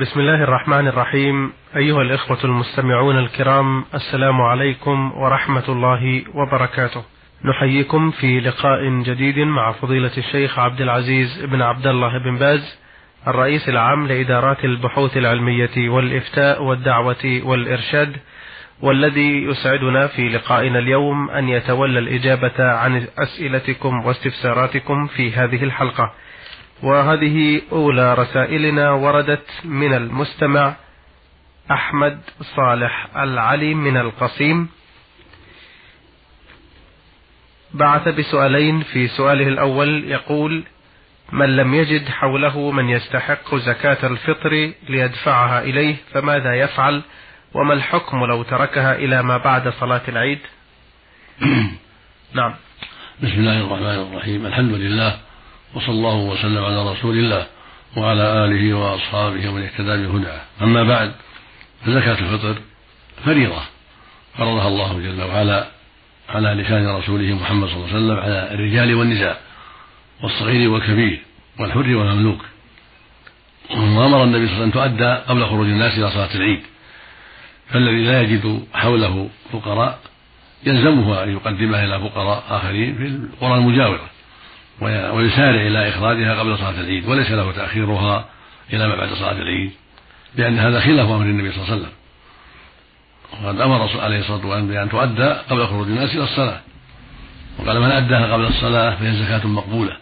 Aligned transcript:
بسم 0.00 0.20
الله 0.20 0.44
الرحمن 0.44 0.88
الرحيم 0.88 1.52
أيها 1.76 2.02
الإخوة 2.02 2.38
المستمعون 2.44 3.18
الكرام 3.18 3.84
السلام 3.94 4.40
عليكم 4.40 5.12
ورحمة 5.16 5.64
الله 5.68 6.22
وبركاته 6.34 7.02
نحييكم 7.44 8.10
في 8.10 8.40
لقاء 8.40 8.88
جديد 9.02 9.38
مع 9.38 9.72
فضيلة 9.72 10.10
الشيخ 10.18 10.58
عبد 10.58 10.80
العزيز 10.80 11.44
بن 11.44 11.62
عبد 11.62 11.86
الله 11.86 12.18
بن 12.18 12.38
باز 12.38 12.78
الرئيس 13.26 13.68
العام 13.68 14.06
لإدارات 14.06 14.64
البحوث 14.64 15.16
العلمية 15.16 15.88
والإفتاء 15.88 16.62
والدعوة 16.62 17.40
والإرشاد 17.44 18.16
والذي 18.82 19.44
يسعدنا 19.44 20.06
في 20.06 20.28
لقائنا 20.28 20.78
اليوم 20.78 21.30
أن 21.30 21.48
يتولى 21.48 21.98
الإجابة 21.98 22.72
عن 22.72 23.06
أسئلتكم 23.18 24.06
واستفساراتكم 24.06 25.06
في 25.06 25.32
هذه 25.32 25.64
الحلقة 25.64 26.12
وهذه 26.82 27.62
أولى 27.72 28.14
رسائلنا 28.14 28.90
وردت 28.90 29.46
من 29.64 29.94
المستمع 29.94 30.74
أحمد 31.70 32.20
صالح 32.56 33.16
العلي 33.16 33.74
من 33.74 33.96
القصيم. 33.96 34.68
بعث 37.74 38.08
بسؤالين 38.08 38.82
في 38.82 39.08
سؤاله 39.08 39.48
الأول 39.48 40.04
يقول 40.04 40.64
من 41.32 41.56
لم 41.56 41.74
يجد 41.74 42.08
حوله 42.08 42.70
من 42.70 42.88
يستحق 42.88 43.54
زكاة 43.54 44.06
الفطر 44.06 44.72
ليدفعها 44.88 45.62
إليه 45.62 45.96
فماذا 46.12 46.54
يفعل؟ 46.54 47.02
وما 47.54 47.74
الحكم 47.74 48.24
لو 48.24 48.42
تركها 48.42 48.94
إلى 48.94 49.22
ما 49.22 49.36
بعد 49.36 49.68
صلاة 49.68 50.02
العيد؟ 50.08 50.38
نعم. 52.34 52.54
بسم 53.22 53.32
الله 53.32 53.58
الرحمن 53.58 54.12
الرحيم. 54.12 54.46
الحمد 54.46 54.72
لله 54.72 55.29
وصلى 55.74 55.94
الله 55.94 56.16
وسلم 56.16 56.64
على 56.64 56.92
رسول 56.92 57.18
الله 57.18 57.46
وعلى 57.96 58.44
آله 58.44 58.74
وأصحابه 58.74 59.48
ومن 59.48 59.62
اهتدى 59.62 60.06
بهداه. 60.06 60.40
أما 60.62 60.82
بعد 60.82 61.12
فزكاة 61.86 62.18
الفطر 62.20 62.56
فريضة. 63.24 63.62
فرضها 64.38 64.68
الله 64.68 64.92
جل 64.92 65.22
وعلا 65.22 65.68
على 66.28 66.48
لسان 66.48 66.88
رسوله 66.88 67.34
محمد 67.34 67.68
صلى 67.68 67.76
الله 67.76 67.88
عليه 67.88 67.96
وسلم 67.96 68.16
على 68.16 68.54
الرجال 68.54 68.94
والنساء 68.94 69.40
والصغير 70.22 70.70
والكبير 70.70 71.20
والحر 71.58 71.96
والمملوك. 71.96 72.40
وأمر 73.70 74.24
النبي 74.24 74.46
صلى 74.46 74.54
الله 74.54 74.62
عليه 74.62 74.70
وسلم 74.70 74.70
تؤدى 74.70 75.12
قبل 75.28 75.46
خروج 75.46 75.66
الناس 75.66 75.98
إلى 75.98 76.10
صلاة 76.10 76.34
العيد. 76.34 76.60
فالذي 77.68 78.04
لا 78.04 78.22
يجد 78.22 78.64
حوله 78.74 79.28
فقراء 79.52 79.98
يلزمه 80.66 81.22
أن 81.22 81.32
يقدمها 81.32 81.84
إلى 81.84 82.00
فقراء 82.00 82.44
آخرين 82.50 82.94
في 82.94 83.06
القرى 83.06 83.54
المجاورة. 83.58 84.09
ويسارع 84.80 85.66
إلى 85.66 85.88
إخراجها 85.88 86.34
قبل 86.34 86.58
صلاة 86.58 86.80
العيد 86.80 87.08
وليس 87.08 87.30
له 87.30 87.52
تأخيرها 87.52 88.24
إلى 88.72 88.88
ما 88.88 88.96
بعد 88.96 89.12
صلاة 89.12 89.32
العيد 89.32 89.70
لأن 90.34 90.58
هذا 90.58 90.80
خلاف 90.80 91.08
أمر 91.08 91.22
النبي 91.22 91.52
صلى 91.52 91.62
الله 91.62 91.72
عليه 91.72 91.82
وسلم. 91.82 91.92
وقد 93.44 93.60
أمر 93.60 94.00
عليه 94.00 94.18
الصلاة 94.18 94.36
والسلام 94.36 94.68
بأن 94.68 94.88
تؤدى 94.88 95.28
قبل 95.50 95.66
خروج 95.66 95.86
الناس 95.86 96.14
إلى 96.14 96.24
الصلاة. 96.24 96.60
وقال 97.58 97.80
من 97.80 97.90
أداها 97.90 98.32
قبل 98.32 98.44
الصلاة 98.44 98.94
فهي 98.94 99.12
زكاة 99.12 99.46
مقبولة. 99.46 99.96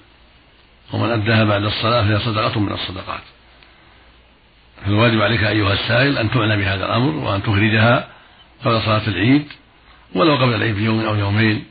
ومن 0.92 1.10
أداها 1.10 1.44
بعد 1.44 1.64
الصلاة 1.64 2.02
فهي 2.02 2.18
صدقة 2.18 2.60
من 2.60 2.72
الصدقات. 2.72 3.22
فالواجب 4.84 5.22
عليك 5.22 5.44
أيها 5.44 5.72
السائل 5.72 6.18
أن 6.18 6.30
تعنى 6.30 6.56
بهذا 6.56 6.86
الأمر 6.86 7.14
وأن 7.14 7.42
تخرجها 7.42 8.08
قبل 8.64 8.80
صلاة 8.82 9.08
العيد 9.08 9.46
ولو 10.14 10.36
قبل 10.36 10.54
العيد 10.54 10.74
بيوم 10.74 11.04
أو 11.04 11.14
يومين 11.14 11.64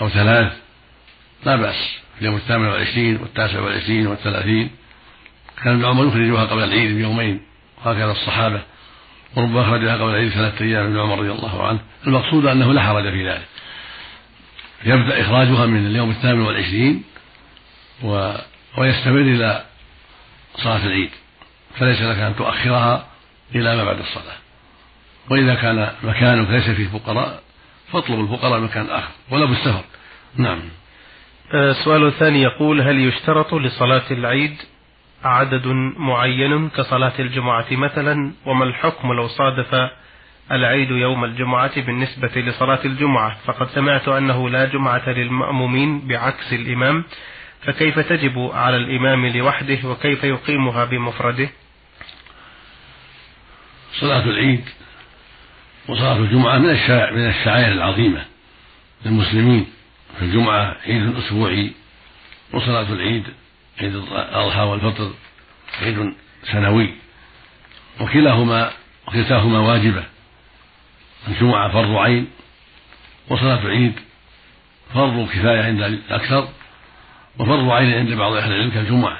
أو 0.00 0.08
ثلاث. 0.08 0.52
لا 1.44 1.56
بأس. 1.56 1.98
في 2.14 2.20
اليوم 2.20 2.36
الثامن 2.36 2.68
والعشرين 2.68 3.16
والتاسع 3.16 3.60
والعشرين 3.60 4.06
والثلاثين. 4.06 4.70
كان 5.64 5.72
ابن 5.74 5.84
عمر 5.84 6.06
يخرجها 6.06 6.44
قبل 6.44 6.64
العيد 6.64 6.96
بيومين. 6.96 7.40
وهكذا 7.84 8.12
الصحابة. 8.12 8.62
وربما 9.36 9.62
أخرجها 9.62 9.94
قبل 9.94 10.10
العيد 10.10 10.32
ثلاثة 10.32 10.64
أيام 10.64 10.86
ابن 10.86 10.98
عمر 10.98 11.18
رضي 11.18 11.30
الله 11.30 11.66
عنه. 11.66 11.80
المقصود 12.06 12.46
أنه 12.46 12.72
لا 12.72 12.82
حرج 12.82 13.10
في 13.10 13.28
ذلك. 13.28 13.46
يبدأ 14.84 15.20
إخراجها 15.20 15.66
من 15.66 15.86
اليوم 15.86 16.10
الثامن 16.10 16.40
والعشرين 16.40 17.04
و... 18.02 18.32
ويستمر 18.78 19.20
إلى 19.20 19.64
صلاة 20.56 20.86
العيد. 20.86 21.10
فليس 21.78 22.02
لك 22.02 22.16
أن 22.16 22.36
تؤخرها 22.36 23.06
إلى 23.54 23.76
ما 23.76 23.84
بعد 23.84 23.98
الصلاة. 23.98 24.36
وإذا 25.30 25.54
كان 25.54 25.92
مكانك 26.02 26.50
ليس 26.50 26.70
فيه 26.70 26.88
فقراء 26.88 27.42
فاطلب 27.92 28.20
الفقراء 28.20 28.60
مكان 28.60 28.90
آخر. 28.90 29.10
ولا 29.30 29.44
بالسفر. 29.44 29.84
نعم. 30.36 30.60
السؤال 31.54 32.04
آه، 32.04 32.08
الثاني 32.08 32.42
يقول 32.42 32.80
هل 32.80 32.98
يشترط 32.98 33.54
لصلاة 33.54 34.10
العيد 34.10 34.56
عدد 35.24 35.66
معين 35.96 36.68
كصلاة 36.68 37.12
الجمعة 37.18 37.66
مثلا؟ 37.70 38.32
وما 38.46 38.64
الحكم 38.64 39.12
لو 39.12 39.28
صادف 39.28 39.90
العيد 40.52 40.90
يوم 40.90 41.24
الجمعة 41.24 41.80
بالنسبة 41.80 42.40
لصلاة 42.40 42.78
الجمعة؟ 42.84 43.36
فقد 43.44 43.68
سمعت 43.68 44.08
أنه 44.08 44.50
لا 44.50 44.64
جمعة 44.64 45.08
للمأمومين 45.08 46.08
بعكس 46.08 46.52
الإمام 46.52 47.04
فكيف 47.62 47.98
تجب 47.98 48.50
على 48.54 48.76
الإمام 48.76 49.26
لوحده 49.26 49.78
وكيف 49.84 50.24
يقيمها 50.24 50.84
بمفرده؟ 50.84 51.48
صلاة 53.92 54.24
العيد 54.24 54.64
وصلاة 55.88 56.16
الجمعة 56.16 56.58
من 56.58 56.70
الشعائر 56.70 57.14
من 57.14 57.28
الشعائر 57.28 57.72
العظيمة 57.72 58.24
للمسلمين. 59.06 59.77
فالجمعة 60.20 60.76
عيد 60.86 61.16
أسبوعي 61.16 61.72
وصلاة 62.52 62.92
العيد 62.92 63.24
عيد 63.80 63.94
الأضحى 63.94 64.60
والفطر 64.60 65.10
عيد 65.82 66.14
سنوي. 66.52 66.94
وكلاهما 68.00 68.72
وكلتاهما 69.08 69.58
واجبة. 69.58 70.04
الجمعة 71.28 71.72
فرض 71.72 71.96
عين 71.96 72.30
وصلاة 73.28 73.62
العيد 73.62 73.92
فرض 74.94 75.28
كفاية 75.28 75.62
عند 75.62 75.82
الأكثر 75.82 76.48
وفرض 77.38 77.70
عين 77.70 77.94
عند 77.94 78.12
بعض 78.12 78.32
أهل 78.32 78.52
العلم 78.52 78.70
كالجمعة. 78.70 79.18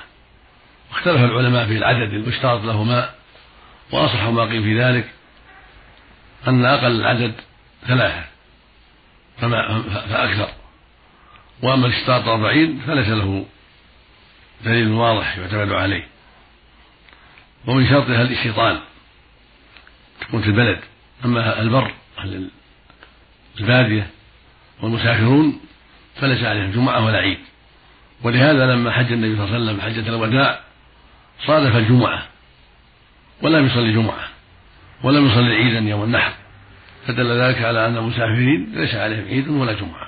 واختلف 0.91 1.25
العلماء 1.25 1.67
في 1.67 1.77
العدد 1.77 2.13
المشترط 2.13 2.65
لهما 2.65 3.11
وأصح 3.93 4.23
ما 4.23 4.43
قيل 4.43 4.63
في 4.63 4.81
ذلك 4.81 5.11
أن 6.49 6.65
أقل 6.65 7.01
العدد 7.01 7.35
ثلاثة 7.87 8.25
فما 9.39 9.83
فأكثر. 9.83 10.58
وأما 11.63 11.87
الاشتراط 11.87 12.29
أربعين 12.29 12.81
فليس 12.87 13.09
له 13.09 13.47
دليل 14.65 14.91
واضح 14.91 15.39
يعتمد 15.39 15.73
عليه. 15.73 16.07
ومن 17.67 17.89
شرطها 17.89 18.23
الاستيطان 18.23 18.79
تكون 20.21 20.43
في 20.43 20.47
البلد. 20.47 20.81
أما 21.25 21.63
البر 21.63 21.93
أهل 22.19 22.51
البادية 23.61 24.11
والمسافرون 24.83 25.61
فليس 26.17 26.45
عليهم 26.45 26.71
جمعة 26.71 27.05
ولا 27.05 27.19
عيد. 27.19 27.39
ولهذا 28.23 28.67
لما 28.67 28.91
حج 28.91 29.13
النبي 29.13 29.37
صلى 29.37 29.45
الله 29.45 29.55
عليه 29.55 29.65
وسلم 29.65 29.81
حجة 29.81 30.09
الوداع 30.09 30.61
صادف 31.47 31.77
الجمعة. 31.77 32.27
ولم 33.43 33.67
يصلي 33.67 33.93
جمعة. 33.93 34.29
ولم 35.03 35.27
يصلي 35.27 35.55
عيدا 35.55 35.79
يوم 35.79 36.05
النحر. 36.05 36.33
فدل 37.07 37.41
ذلك 37.41 37.63
على 37.63 37.87
أن 37.87 37.97
المسافرين 37.97 38.73
ليس 38.75 38.95
عليهم 38.95 39.29
عيد 39.29 39.49
ولا 39.49 39.73
جمعة. 39.73 40.08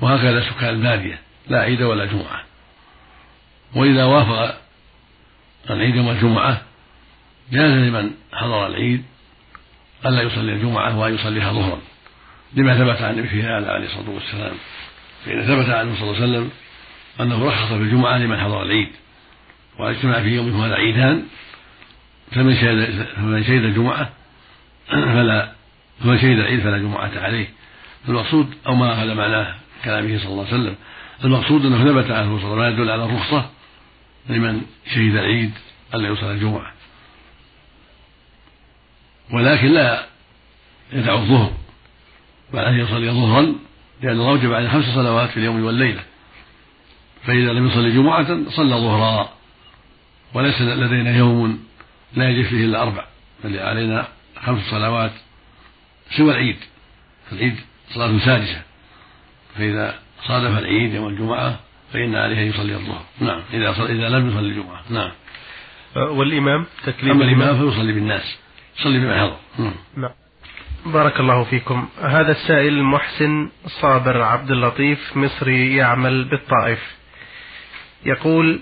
وهكذا 0.00 0.40
سكان 0.50 0.68
البادية 0.68 1.18
لا 1.48 1.60
عيد 1.60 1.82
ولا 1.82 2.04
جمعة. 2.04 2.42
وإذا 3.74 4.04
وافق 4.04 4.60
العيد 5.70 5.96
يوم 5.96 6.08
الجمعة 6.08 6.62
جاز 7.52 7.70
لمن 7.70 8.10
حضر 8.32 8.66
العيد 8.66 9.04
ألا 10.06 10.22
يصلي 10.22 10.52
الجمعة 10.52 10.98
وأن 10.98 11.14
يصليها 11.14 11.52
ظهرا 11.52 11.78
لما 12.54 12.78
ثبت 12.78 13.02
عن 13.02 13.18
النبي 13.18 13.42
هذا 13.42 13.70
عليه 13.70 13.86
الصلاة 13.86 14.10
والسلام. 14.10 14.54
فإن 15.24 15.42
ثبت 15.42 15.70
عنه 15.70 15.94
صلى 15.94 16.10
الله 16.10 16.22
عليه 16.22 16.24
وسلم 16.24 16.50
أنه 17.20 17.48
رخص 17.48 17.68
في 17.68 17.74
الجمعة 17.74 18.18
لمن 18.18 18.40
حضر 18.40 18.62
العيد 18.62 18.88
واجتمع 19.78 20.22
في 20.22 20.28
يوم 20.28 20.60
هذا 20.60 20.74
عيدان 20.74 21.24
فمن 22.32 22.54
شهد 22.54 23.06
فمن 23.16 23.44
شهد 23.44 23.64
الجمعة 23.64 24.10
فلا 24.88 25.52
فمن 26.00 26.18
شهد 26.18 26.38
العيد 26.38 26.60
فلا 26.60 26.78
جمعة 26.78 27.10
عليه. 27.16 27.48
المقصود 28.08 28.54
أو 28.66 28.74
ما 28.74 28.92
هذا 28.92 29.14
معناه 29.14 29.54
كلامه 29.84 30.18
صلى 30.18 30.28
الله 30.28 30.46
عليه 30.46 30.54
وسلم. 30.54 30.76
المقصود 31.24 31.66
أنه 31.66 31.84
ثبت 31.84 32.10
عنه 32.10 32.38
صلى 32.38 32.52
الله 32.52 32.64
عليه 32.64 32.74
وسلم 32.74 32.82
يدل 32.82 32.90
على 32.90 33.04
الرخصة 33.04 33.50
لمن 34.28 34.62
شهد 34.94 35.16
العيد 35.16 35.52
ألا 35.94 36.08
يصلي 36.08 36.32
الجمعة. 36.32 36.72
ولكن 39.32 39.66
لا 39.66 40.06
يدع 40.92 41.14
الظهر 41.14 41.52
بل 42.52 42.58
أن 42.58 42.78
يصلي 42.78 43.10
ظهرا 43.10 43.54
لأنه 44.02 44.28
أوجب 44.28 44.52
عليه 44.52 44.68
خمس 44.68 44.84
صلوات 44.84 45.30
في 45.30 45.36
اليوم 45.36 45.64
والليلة. 45.64 46.02
فإذا 47.26 47.52
لم 47.52 47.66
يصلي 47.66 47.90
جمعة 47.90 48.50
صلى 48.50 48.74
ظهرا 48.74 49.32
وليس 50.34 50.60
لدينا 50.60 51.16
يوم 51.16 51.64
لا 52.14 52.30
يجب 52.30 52.48
فيه 52.48 52.64
إلا 52.64 52.82
أربع 52.82 53.04
بل 53.44 53.58
علينا 53.58 54.08
خمس 54.44 54.70
صلوات 54.70 55.12
سوى 56.16 56.30
العيد. 56.30 56.56
فالعيد 57.30 57.56
صلاة 57.90 58.18
سادسة 58.18 58.62
فإذا 59.58 59.94
صادف 60.28 60.58
العيد 60.58 60.94
يوم 60.94 61.08
الجمعة 61.08 61.56
فإن 61.92 62.16
عليه 62.16 62.42
أن 62.42 62.46
يصلي 62.46 62.74
الظهر. 62.74 63.02
نعم. 63.20 63.40
إذا 63.52 63.70
إذا 63.70 64.08
لم 64.08 64.28
يصلي 64.28 64.48
الجمعة. 64.48 64.82
نعم. 64.90 65.10
والإمام 65.96 66.66
تكليف 66.84 67.12
أما 67.12 67.24
الإمام 67.24 67.70
فيصلي 67.70 67.92
بالناس. 67.92 68.38
يصلي 68.78 68.98
بما 68.98 69.20
حضر 69.20 69.36
نعم. 69.96 70.10
بارك 70.86 71.20
الله 71.20 71.44
فيكم. 71.44 71.88
هذا 72.02 72.32
السائل 72.32 72.82
محسن 72.82 73.48
صابر 73.66 74.22
عبد 74.22 74.50
اللطيف 74.50 75.16
مصري 75.16 75.76
يعمل 75.76 76.24
بالطائف. 76.24 76.96
يقول 78.06 78.60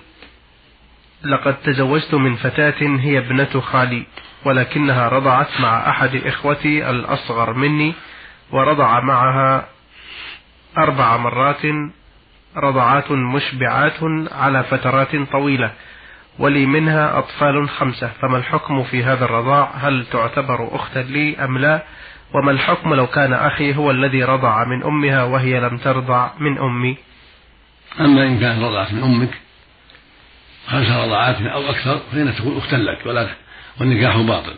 لقد 1.25 1.57
تزوجت 1.57 2.15
من 2.15 2.37
فتاة 2.37 2.83
هي 3.01 3.19
ابنة 3.19 3.61
خالي 3.61 4.07
ولكنها 4.45 5.09
رضعت 5.09 5.61
مع 5.61 5.91
أحد 5.91 6.17
إخوتي 6.17 6.91
الأصغر 6.91 7.53
مني 7.53 7.95
ورضع 8.51 9.01
معها 9.01 9.69
أربع 10.79 11.17
مرات 11.17 11.63
رضعات 12.57 13.11
مشبعات 13.11 14.03
على 14.33 14.65
فترات 14.65 15.17
طويلة 15.33 15.73
ولي 16.39 16.67
منها 16.67 17.19
أطفال 17.19 17.69
خمسة. 17.69 18.11
فما 18.23 18.37
الحكم 18.37 18.83
في 18.83 19.05
هذا 19.05 19.25
الرضاع؟ 19.25 19.71
هل 19.75 20.07
تعتبر 20.13 20.77
أختا 20.77 20.99
لي 20.99 21.37
أم 21.45 21.59
لا؟ 21.59 21.83
وما 22.35 22.51
الحكم 22.51 22.95
لو 22.95 23.07
كان 23.07 23.33
أخي 23.33 23.77
هو 23.77 23.91
الذي 23.91 24.25
رضع 24.25 24.65
من 24.65 24.85
أمها 24.85 25.23
وهي 25.23 25.61
لم 25.61 25.79
ترضع 25.79 26.31
من 26.39 26.59
أمي؟ 26.59 26.97
أما 28.01 28.27
إن 28.27 28.41
كانت 28.41 28.65
رضعت 28.65 28.93
من 28.93 29.03
أمك 29.03 29.31
خمس 30.67 30.91
رضعات 30.91 31.41
أو 31.41 31.71
أكثر؟ 31.71 32.01
فإنها 32.13 32.33
تكون 32.33 32.57
أختا 32.57 32.77
لك 32.77 33.07
ولا 33.07 33.29
والنكاح 33.81 34.17
باطل. 34.17 34.55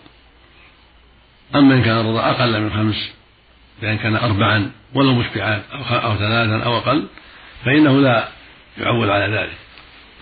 أما 1.55 1.75
إن 1.75 1.83
كان 1.83 2.01
الرضاع 2.01 2.31
أقل 2.31 2.61
من 2.61 2.71
خمس 2.71 3.16
بأن 3.83 3.99
كان 3.99 4.17
أربعا 4.17 4.71
ولو 4.95 5.15
مشبعات 5.15 5.63
أو 5.91 6.17
ثلاثا 6.17 6.65
أو 6.65 6.79
أقل 6.79 7.07
فإنه 7.65 8.01
لا 8.01 8.29
يعول 8.79 9.11
على 9.11 9.37
ذلك. 9.37 9.57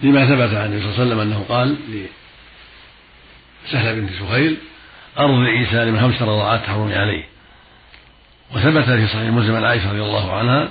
لما 0.02 0.26
ثبت 0.26 0.54
عن 0.54 0.66
النبي 0.66 0.80
صلى 0.80 0.90
الله 0.90 1.00
عليه 1.00 1.06
وسلم 1.06 1.20
أنه 1.20 1.44
قال 1.48 1.76
لسهلة 3.66 3.94
بنت 3.94 4.10
سهيل 4.18 4.56
أرض 5.18 5.38
عيسى 5.44 5.84
لمن 5.84 6.00
خمس 6.00 6.22
رضعات 6.22 6.60
تحرمي 6.60 6.94
عليه. 6.94 7.24
وثبت 8.54 8.84
في 8.84 9.06
صحيح 9.06 9.30
مسلم 9.30 9.56
عن 9.56 9.64
عائشة 9.64 9.90
رضي 9.90 10.02
الله 10.02 10.32
عنها 10.32 10.68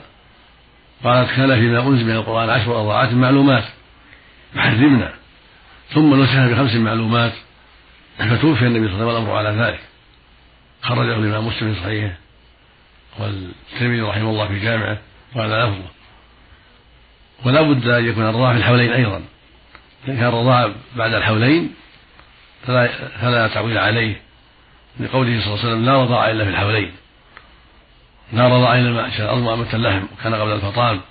قالت 1.04 1.30
كان 1.30 1.56
فيما 1.56 1.88
أنزل 1.88 2.06
من 2.06 2.16
القرآن 2.16 2.50
عشر 2.50 2.68
رضعات 2.68 3.14
معلومات 3.14 3.64
يحرمنا. 4.56 5.14
ثم 5.90 6.24
نسخ 6.24 6.36
بخمس 6.36 6.76
معلومات 6.76 7.34
فتوفي 8.18 8.68
النبي 8.68 8.88
صلى 8.88 8.96
الله 8.96 9.06
عليه 9.06 9.14
وسلم 9.14 9.30
والأمر 9.30 9.36
على 9.36 9.50
ذلك. 9.50 9.80
خرجه 10.82 11.16
الإمام 11.16 11.48
مسلم 11.48 11.74
في 11.74 11.80
صحيحه. 11.80 12.23
والترمذي 13.20 14.02
رحمه 14.02 14.30
الله 14.30 14.48
في 14.48 14.60
جامعه 14.60 14.98
وعلى 15.36 15.56
لفظه 15.56 15.90
ولا 17.46 17.62
بد 17.62 17.88
أن 17.88 18.06
يكون 18.06 18.24
الرضاع 18.30 18.52
في 18.52 18.58
الحولين 18.58 18.94
أيضا. 18.94 19.18
إن 20.08 20.18
كان 20.18 20.28
الرضاع 20.28 20.72
بعد 20.96 21.14
الحولين 21.14 21.74
فلا, 22.68 22.88
فلا 23.22 23.48
تعويل 23.48 23.78
عليه. 23.78 24.22
لقوله 25.00 25.42
صلى 25.42 25.54
الله 25.54 25.60
عليه 25.60 25.70
وسلم 25.70 25.86
لا 25.86 26.02
رضاع 26.02 26.32
إلا 26.32 26.44
في 26.44 26.50
الحولين. 26.50 26.92
لا 28.34 28.48
رضاع 28.48 28.76
إلا 28.76 28.90
ما 28.90 29.10
شاء 29.10 29.22
الأرض 29.22 29.48
أمة 29.48 29.74
اللحم 29.74 30.04
وكان 30.14 30.36
قبل 30.36 30.52
الفطام 30.52 31.02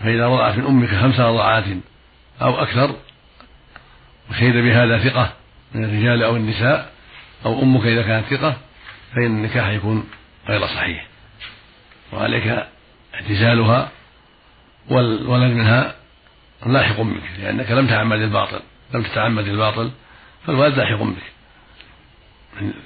فإذا 0.00 0.26
رضعت 0.26 0.58
من 0.58 0.66
أمك 0.66 0.88
خمس 0.88 1.20
رضعات 1.20 1.64
أو 2.42 2.62
أكثر 2.62 2.96
وشهد 4.30 4.52
بهذا 4.52 4.98
ثقة 4.98 5.32
من 5.74 5.84
الرجال 5.84 6.22
أو 6.22 6.36
النساء 6.36 6.92
أو 7.46 7.62
أمك 7.62 7.86
إذا 7.86 8.02
كانت 8.02 8.26
ثقة 8.26 8.56
فإن 9.14 9.26
النكاح 9.26 9.68
يكون 9.68 10.08
غير 10.48 10.66
صحيح. 10.66 11.06
وعليك 12.12 12.66
اعتزالها 13.14 13.90
والولد 14.90 15.52
منها 15.52 15.94
لاحق 16.66 17.00
بك 17.00 17.22
لأنك 17.38 17.70
لم 17.70 17.86
تعمد 17.86 18.20
الباطل 18.20 18.60
لم 18.94 19.02
تتعمد 19.02 19.48
الباطل 19.48 19.90
فالولد 20.46 20.78
لاحق 20.78 21.02
بك 21.02 21.22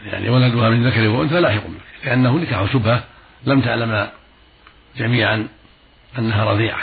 يعني 0.06 0.28
ولدها 0.28 0.70
من 0.70 0.88
ذكر 0.88 1.08
وأنثى 1.08 1.40
لاحق 1.40 1.66
بك 1.66 2.06
لأنه 2.06 2.38
نكاح 2.38 2.72
شبهة 2.72 3.04
لم 3.44 3.60
تعلم 3.60 4.08
جميعا 4.96 5.48
أنها 6.18 6.44
رضيعة. 6.44 6.82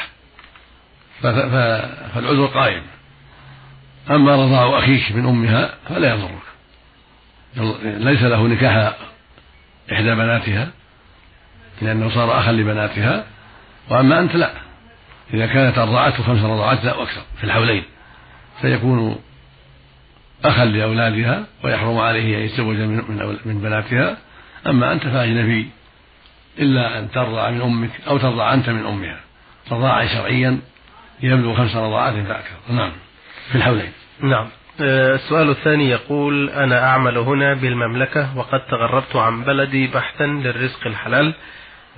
فالعذر 1.21 2.45
قائم. 2.45 2.81
أما 4.09 4.35
رضاع 4.35 4.79
أخيك 4.79 5.11
من 5.11 5.25
أمها 5.25 5.73
فلا 5.89 6.13
يضرك. 6.13 6.43
ليس 7.83 8.21
له 8.21 8.47
نكاح 8.47 8.93
إحدى 9.91 10.15
بناتها 10.15 10.71
لأنه 11.81 12.09
صار 12.09 12.39
أخا 12.39 12.51
لبناتها 12.51 13.25
وأما 13.89 14.19
أنت 14.19 14.35
لا. 14.35 14.51
إذا 15.33 15.45
كانت 15.45 15.77
أرضعته 15.77 16.23
خمس 16.23 16.43
رضعات 16.43 16.85
لا 16.85 17.01
أكثر 17.01 17.21
في 17.37 17.43
الحولين. 17.43 17.83
فيكون 18.61 19.19
أخا 20.45 20.65
لأولادها 20.65 21.45
ويحرم 21.63 21.97
عليه 21.97 22.37
أن 22.37 22.41
يتزوج 22.41 22.77
من, 22.77 22.95
من, 23.45 23.61
بناتها. 23.61 24.17
أما 24.67 24.93
أنت 24.93 25.03
فأجنبي 25.03 25.69
إلا 26.59 26.99
أن 26.99 27.11
ترضع 27.11 27.49
من 27.49 27.61
أمك 27.61 27.91
أو 28.07 28.17
ترضع 28.17 28.53
أنت 28.53 28.69
من 28.69 28.85
أمها. 28.85 29.19
رضاعا 29.71 30.05
شرعيا 30.05 30.59
يبلغ 31.23 31.57
خمس 31.57 31.75
رضاعات 31.75 32.13
فأكثر. 32.13 32.57
نعم. 32.69 32.91
في 33.51 33.55
الحولين. 33.55 33.91
نعم. 34.21 34.47
السؤال 34.79 35.49
الثاني 35.49 35.89
يقول 35.89 36.49
أنا 36.49 36.87
أعمل 36.89 37.17
هنا 37.17 37.53
بالمملكة 37.53 38.37
وقد 38.37 38.65
تغربت 38.65 39.15
عن 39.15 39.43
بلدي 39.43 39.87
بحثا 39.87 40.23
للرزق 40.23 40.87
الحلال 40.87 41.33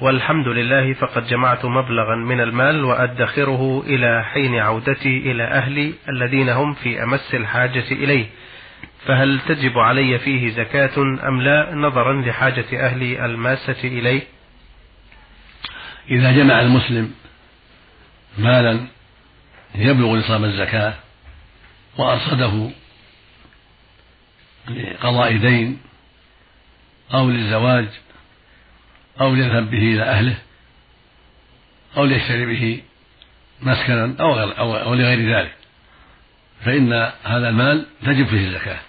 والحمد 0.01 0.47
لله 0.47 0.93
فقد 0.93 1.27
جمعت 1.27 1.65
مبلغا 1.65 2.15
من 2.15 2.41
المال 2.41 2.83
وأدخره 2.83 3.83
إلى 3.87 4.23
حين 4.23 4.55
عودتي 4.55 5.17
إلى 5.31 5.43
أهلي 5.43 5.93
الذين 6.09 6.49
هم 6.49 6.73
في 6.73 7.03
أمس 7.03 7.35
الحاجة 7.35 7.91
إليه. 7.91 8.25
فهل 9.05 9.39
تجب 9.47 9.79
علي 9.79 10.19
فيه 10.19 10.49
زكاة 10.49 10.97
أم 11.27 11.41
لا 11.41 11.75
نظرا 11.75 12.21
لحاجة 12.21 12.65
أهلي 12.73 13.25
الماسة 13.25 13.83
إليه؟ 13.83 14.21
إذا 16.11 16.31
جمع 16.31 16.61
المسلم 16.61 17.11
مالا 18.37 18.79
يبلغ 19.75 20.15
نصاب 20.15 20.43
الزكاة 20.43 20.93
وأرصده 21.97 22.69
لقضاء 24.69 25.37
دين 25.37 25.79
أو 27.13 27.29
للزواج 27.29 27.87
أو 29.21 29.35
ليذهب 29.35 29.71
به 29.71 29.77
إلى 29.77 30.03
أهله 30.03 30.37
أو 31.97 32.05
ليشتري 32.05 32.45
به 32.45 32.83
مسكنا 33.61 34.15
أو, 34.19 34.39
أو 34.75 34.93
لغير 34.93 35.37
ذلك. 35.37 35.55
فإن 36.65 36.93
هذا 37.23 37.49
المال 37.49 37.85
تجب 38.05 38.27
فيه 38.27 38.47
الزكاة 38.47 38.79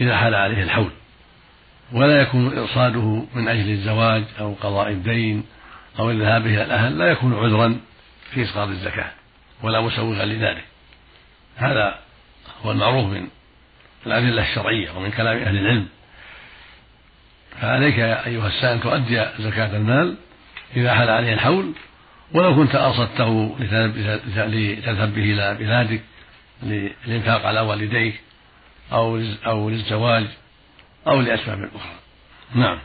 إذا 0.00 0.16
حال 0.16 0.34
عليه 0.34 0.62
الحول. 0.62 0.90
ولا 1.92 2.20
يكون 2.20 2.58
إرصاده 2.58 3.26
من 3.34 3.48
أجل 3.48 3.70
الزواج 3.70 4.24
أو 4.40 4.54
قضاء 4.54 4.88
الدين 4.88 5.44
أو 5.98 6.10
الذهاب 6.10 6.46
إلى 6.46 6.62
الأهل 6.62 6.98
لا 6.98 7.10
يكون 7.10 7.34
عذرا 7.34 7.80
في 8.30 8.42
إسقاط 8.42 8.68
الزكاة 8.68 9.10
ولا 9.62 9.80
مسوغا 9.80 10.24
لذلك. 10.24 10.64
هذا 11.56 11.98
هو 12.64 12.70
المعروف 12.70 13.06
من 13.06 13.28
الأدلة 14.06 14.42
الشرعية 14.42 14.90
ومن 14.90 15.10
كلام 15.10 15.36
أهل 15.36 15.58
العلم. 15.58 15.88
فعليك 17.60 17.98
أيها 17.98 18.48
السائل 18.48 18.80
تؤدي 18.80 19.26
زكاة 19.38 19.76
المال 19.76 20.16
إذا 20.76 20.94
حال 20.94 21.10
عليه 21.10 21.32
الحول 21.32 21.72
ولو 22.34 22.56
كنت 22.56 22.74
أرصدته 22.74 23.56
لتذهب 23.60 25.14
به 25.14 25.22
إلى 25.22 25.54
بلادك 25.54 26.00
للإنفاق 26.62 27.46
على 27.46 27.60
والديك 27.60 28.20
أو 28.92 29.22
أو 29.46 29.70
للزواج 29.70 30.26
أو 31.06 31.20
لأسباب 31.20 31.58
أخرى. 31.74 31.94
نعم. 32.54 32.78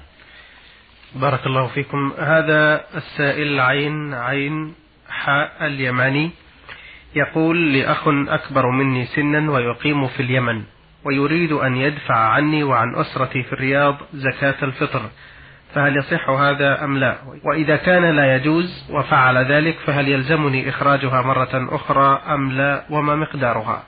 بارك 1.16 1.46
الله 1.46 1.68
فيكم. 1.68 2.14
هذا 2.20 2.86
السائل 2.96 3.60
عين 3.60 4.14
عين 4.14 4.76
حاء 5.10 5.66
اليماني. 5.66 6.32
يقول 7.16 7.74
لأخ 7.74 8.08
أكبر 8.08 8.72
مني 8.72 9.06
سنا 9.06 9.52
ويقيم 9.52 10.08
في 10.08 10.20
اليمن 10.20 10.64
ويريد 11.06 11.52
أن 11.52 11.78
يدفع 11.78 12.16
عني 12.16 12.64
وعن 12.64 12.96
أسرتي 12.96 13.44
في 13.44 13.54
الرياض 13.54 13.98
زكاة 14.14 14.56
الفطر 14.64 15.02
فهل 15.74 15.98
يصح 15.98 16.30
هذا 16.30 16.84
أم 16.84 16.98
لا؟ 16.98 17.18
وإذا 17.44 17.76
كان 17.76 18.16
لا 18.16 18.36
يجوز 18.36 18.90
وفعل 18.90 19.38
ذلك 19.38 19.78
فهل 19.86 20.08
يلزمني 20.08 20.70
إخراجها 20.70 21.22
مرة 21.22 21.76
أخرى 21.76 22.22
أم 22.34 22.52
لا؟ 22.52 22.84
وما 22.90 23.16
مقدارها؟ 23.16 23.84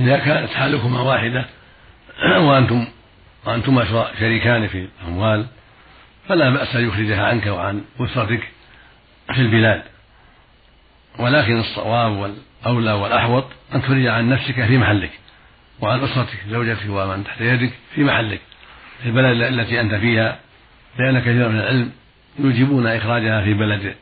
إذا 0.00 0.18
كانت 0.18 0.50
حالكما 0.50 1.00
واحدة 1.00 1.44
وأنتم 2.38 2.86
وأنتما 3.46 3.84
شريكان 4.18 4.66
في 4.66 4.88
الأموال 5.02 5.46
فلا 6.28 6.50
بأس 6.50 6.76
أن 6.76 6.88
يخرجها 6.88 7.26
عنك 7.26 7.46
وعن 7.46 7.84
أسرتك 8.00 8.48
في 9.34 9.40
البلاد. 9.40 9.82
ولكن 11.18 11.60
الصواب 11.60 12.12
والأولى 12.12 12.92
والأحوط 12.92 13.44
أن 13.74 13.82
تخرج 13.82 14.06
عن 14.06 14.28
نفسك 14.28 14.66
في 14.66 14.78
محلك 14.78 15.10
وعن 15.80 16.00
أسرتك 16.00 16.38
زوجتك 16.48 16.88
ومن 16.88 17.24
تحت 17.24 17.40
يدك 17.40 17.72
في 17.94 18.04
محلك. 18.04 18.40
في 19.02 19.08
البلد 19.08 19.42
التي 19.42 19.80
أنت 19.80 19.94
فيها 19.94 20.38
لأن 20.98 21.18
كثيرا 21.18 21.48
من 21.48 21.58
العلم 21.58 21.92
يوجبون 22.38 22.86
إخراجها 22.86 23.44
في 23.44 23.54
بلد 23.54 23.94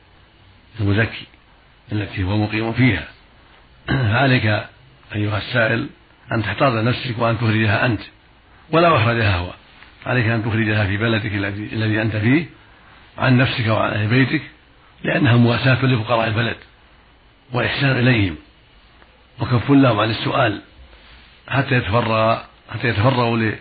المزكي 0.81 1.27
التي 1.93 2.25
هو 2.25 2.37
مقيم 2.37 2.73
فيها. 2.73 3.09
فعليك 4.13 4.45
أيها 5.15 5.39
السائل 5.39 5.89
أن 6.33 6.43
تحتاط 6.43 6.73
نفسك 6.73 7.19
وأن 7.19 7.39
تخرجها 7.39 7.87
أنت 7.87 8.01
ولا 8.73 8.97
أخرجها 8.97 9.37
هو. 9.37 9.51
عليك 10.07 10.27
أن 10.27 10.45
تخرجها 10.45 10.87
في 10.87 10.97
بلدك 10.97 11.33
الذي 11.73 12.03
أنت 12.03 12.17
فيه 12.17 12.47
عن 13.19 13.37
نفسك 13.37 13.67
وعن 13.67 13.93
أهل 13.93 14.09
بيتك 14.09 14.43
لأنها 15.05 15.37
مواساة 15.37 15.85
لفقراء 15.85 16.29
البلد. 16.29 16.57
وإحسان 17.55 17.99
إليهم. 17.99 18.37
وكف 19.41 19.71
لهم 19.71 20.01
عن 20.01 20.11
السؤال 20.11 20.63
حتى 21.49 21.75
يتفرغ 21.75 22.39
حتى 22.73 22.89
يتفرغوا 22.89 23.53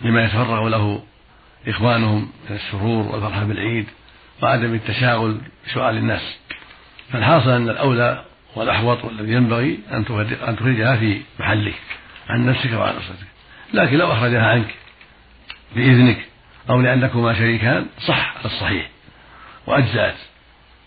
لما 0.00 0.24
يتفرغ 0.24 0.68
له 0.68 1.02
إخوانهم 1.68 2.32
من 2.50 2.56
السرور 2.56 3.06
والفرحة 3.06 3.44
بالعيد 3.44 3.86
وعدم 4.42 4.74
التشاغل 4.74 5.40
بسؤال 5.66 5.96
الناس. 5.96 6.38
فالحاصل 7.12 7.50
أن 7.50 7.68
الأولى 7.68 8.24
والأحوط 8.54 9.04
والذي 9.04 9.32
ينبغي 9.32 9.78
أن 9.90 10.04
أن 10.48 10.56
تخرجها 10.56 10.96
في 10.96 11.20
محلك 11.40 11.74
عن 12.28 12.46
نفسك 12.46 12.72
وعن 12.72 12.94
أسرتك. 12.96 13.26
لكن 13.74 13.96
لو 13.96 14.12
أخرجها 14.12 14.46
عنك 14.46 14.74
بإذنك 15.76 16.26
أو 16.70 16.80
لأنكما 16.80 17.34
شريكان 17.34 17.86
صح 18.06 18.34
الصحيح. 18.44 18.90
وأجزأت. 19.66 20.31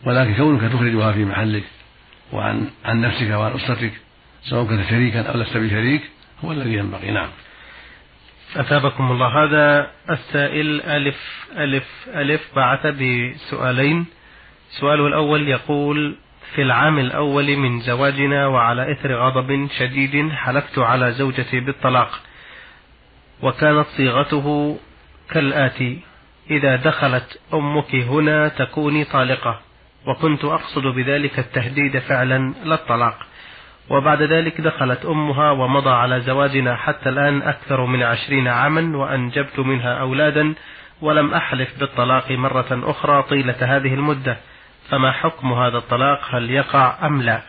ولكن 0.04 0.36
كونك 0.36 0.72
تخرجها 0.72 1.12
في 1.12 1.26
محلك 1.26 1.64
وعن 2.34 2.70
عن 2.86 3.02
نفسك 3.02 3.30
وعن 3.30 3.52
أسرتك 3.52 3.94
سواء 4.44 4.66
كنت 4.66 4.90
شريكا 4.90 5.22
أو 5.22 5.40
لست 5.40 5.58
بشريك 5.58 6.02
هو 6.46 6.52
الذي 6.52 6.74
ينبغي. 6.74 7.12
نعم. 7.12 7.30
أثابكم 8.56 9.12
الله. 9.12 9.44
هذا 9.44 9.92
السائل 10.10 10.82
ألف 10.82 11.48
ألف 11.58 11.88
ألف 12.16 12.42
بعث 12.56 12.88
بسؤالين. 12.88 14.06
سؤاله 14.70 15.08
الأول 15.08 15.48
يقول 15.48 16.16
في 16.56 16.62
العام 16.62 17.00
الأول 17.00 17.58
من 17.58 17.80
زواجنا 17.80 18.48
وعلى 18.48 18.92
إثر 18.92 19.14
غضب 19.14 19.68
شديد 19.78 20.32
حلفت 20.32 20.80
على 20.80 21.12
زوجتي 21.12 21.60
بالطلاق 21.60 22.20
وكانت 23.42 23.88
صيغته 23.88 24.78
كالآتي 25.30 26.00
إذا 26.52 26.76
دخلت 26.76 27.40
أمك 27.54 27.96
هنا 27.96 28.48
تكوني 28.48 29.04
طالقة. 29.04 29.62
وكنت 30.08 30.46
أقصد 30.46 30.84
بذلك 30.84 31.40
التهديد 31.40 32.00
فعلا 32.00 32.54
لا 32.64 32.76
الطلاق. 32.76 33.18
وبعد 33.90 34.22
ذلك 34.22 34.62
دخلت 34.62 35.06
أمها 35.06 35.52
ومضى 35.52 35.90
على 35.90 36.22
زواجنا 36.22 36.76
حتى 36.76 37.10
الآن 37.10 37.42
أكثر 37.42 37.86
من 37.86 38.04
عشرين 38.04 38.48
عاما 38.48 38.98
وأنجبت 38.98 39.60
منها 39.60 39.94
أولادا 39.94 40.54
ولم 41.02 41.34
أحلف 41.34 41.80
بالطلاق 41.80 42.32
مرة 42.32 42.92
أخرى 42.92 43.24
طيلة 43.24 43.56
هذه 43.60 43.94
المدة. 43.94 44.38
فما 44.90 45.12
حكم 45.12 45.54
هذا 45.54 45.78
الطلاق؟ 45.78 46.36
هل 46.36 46.52
يقع 46.52 47.08
أم 47.08 47.22
لا؟ 47.22 47.42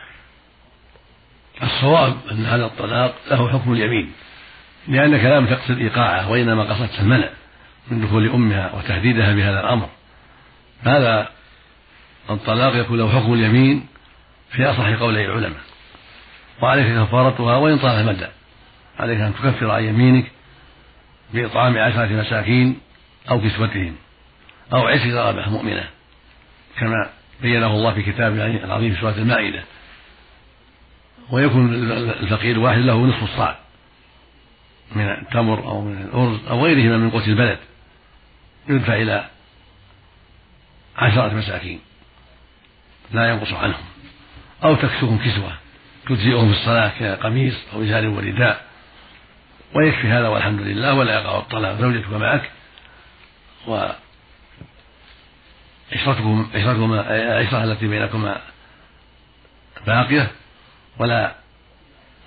الصواب 1.62 2.16
أن 2.30 2.46
هذا 2.46 2.64
الطلاق 2.64 3.14
له 3.30 3.48
حكم 3.48 3.72
اليمين 3.72 4.12
لأنك 4.88 5.24
لم 5.24 5.46
تقصد 5.46 5.78
إيقاعه 5.78 6.30
وإنما 6.30 6.62
قصدت 6.62 7.00
المنع 7.00 7.28
من 7.90 8.00
دخول 8.00 8.28
أمها 8.28 8.72
وتهديدها 8.74 9.32
بهذا 9.32 9.60
الأمر. 9.60 9.88
هذا 10.82 11.28
الطلاق 12.30 12.76
يكون 12.76 12.98
له 12.98 13.20
حكم 13.20 13.32
اليمين 13.32 13.86
في 14.50 14.64
أصح 14.64 15.00
قولي 15.00 15.24
العلماء. 15.24 15.60
وعليك 16.62 16.86
كفارتها 16.86 17.56
وإن 17.56 17.78
طال 17.78 17.90
المدى. 17.90 18.26
عليك 18.98 19.20
أن 19.20 19.34
تكفر 19.34 19.70
عن 19.70 19.84
يمينك 19.84 20.30
بإطعام 21.34 21.78
عشرة 21.78 22.06
مساكين 22.06 22.80
أو 23.30 23.40
كسوتهم 23.40 23.96
أو 24.72 24.86
عشق 24.86 25.06
رغبة 25.06 25.48
مؤمنة 25.50 25.88
كما 26.78 27.10
بينه 27.42 27.66
الله 27.66 27.94
في 27.94 28.02
كتابه 28.02 28.46
العظيم 28.46 28.94
في 28.94 29.00
سورة 29.00 29.14
المائدة. 29.18 29.64
ويكون 31.30 31.74
الفقير 32.10 32.56
الواحد 32.56 32.78
له 32.78 33.06
نصف 33.06 33.22
الصاع 33.22 33.58
من 34.92 35.04
التمر 35.04 35.58
أو 35.58 35.80
من 35.80 36.02
الأرز 36.02 36.46
أو 36.46 36.64
غيرهما 36.64 36.98
من 36.98 37.10
قوت 37.10 37.28
البلد 37.28 37.58
يدفع 38.68 38.94
إلى 38.94 39.30
عشرة 40.96 41.34
مساكين. 41.34 41.80
لا 43.12 43.30
ينقص 43.30 43.52
عنهم. 43.52 43.84
أو 44.64 44.74
تكسوهم 44.74 45.18
كسوة. 45.18 45.52
تجزئهم 46.08 46.52
في 46.52 46.58
الصلاة 46.58 46.92
كقميص 46.98 47.54
أو 47.72 47.82
إزار 47.82 48.06
ورداء. 48.08 48.64
ويكفي 49.74 50.06
هذا 50.08 50.28
والحمد 50.28 50.60
لله 50.60 50.94
ولا 50.94 51.14
يقع 51.14 51.38
الطلاق. 51.38 51.80
زوجتك 51.80 52.12
معك. 52.12 52.50
و 53.66 53.88
عشرتكم 55.92 56.50
عشرتكما 56.54 57.16
العشرة 57.16 57.64
التي 57.64 57.86
بينكما 57.86 58.40
باقية. 59.86 60.30
ولا 60.98 61.34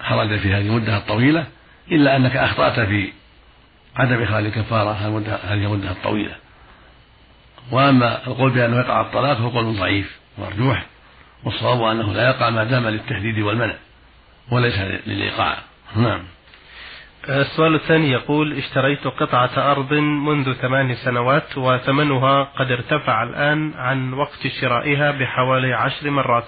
حرج 0.02 0.40
في 0.40 0.54
هذه 0.54 0.62
المدة 0.62 0.98
الطويلة. 0.98 1.46
إلا 1.92 2.16
أنك 2.16 2.36
أخطأت 2.36 2.80
في 2.80 3.14
عدم 3.96 4.24
إخراج 4.24 4.46
الكفارة. 4.46 4.92
هذه 5.44 5.54
المدة 5.54 5.92
الطويلة. 5.92 6.36
وأما 7.72 8.28
القول 8.28 8.52
بأنه 8.52 8.78
يقع 8.78 9.02
الطلاق 9.02 9.38
فهو 9.38 9.50
قول 9.50 9.76
ضعيف. 9.76 10.19
مرجوح 10.40 10.86
والصواب 11.44 11.82
أنه 11.84 12.14
لا 12.14 12.30
يقع 12.30 12.50
ما 12.50 12.64
دام 12.64 12.88
للتهديد 12.88 13.40
والمنع 13.40 13.76
وليس 14.52 14.80
للإيقاع. 15.08 15.58
نعم. 15.96 16.24
السؤال 17.30 17.76
الثاني 17.76 18.12
يقول 18.12 18.58
اشتريت 18.58 19.08
قطعة 19.08 19.72
أرض 19.72 19.94
منذ 19.94 20.54
ثمان 20.54 20.96
سنوات 20.96 21.58
وثمنها 21.58 22.44
قد 22.44 22.72
ارتفع 22.72 23.24
الآن 23.24 23.74
عن 23.78 24.14
وقت 24.14 24.48
شرائها 24.62 25.12
بحوالي 25.12 25.74
عشر 25.74 26.10
مرات 26.10 26.46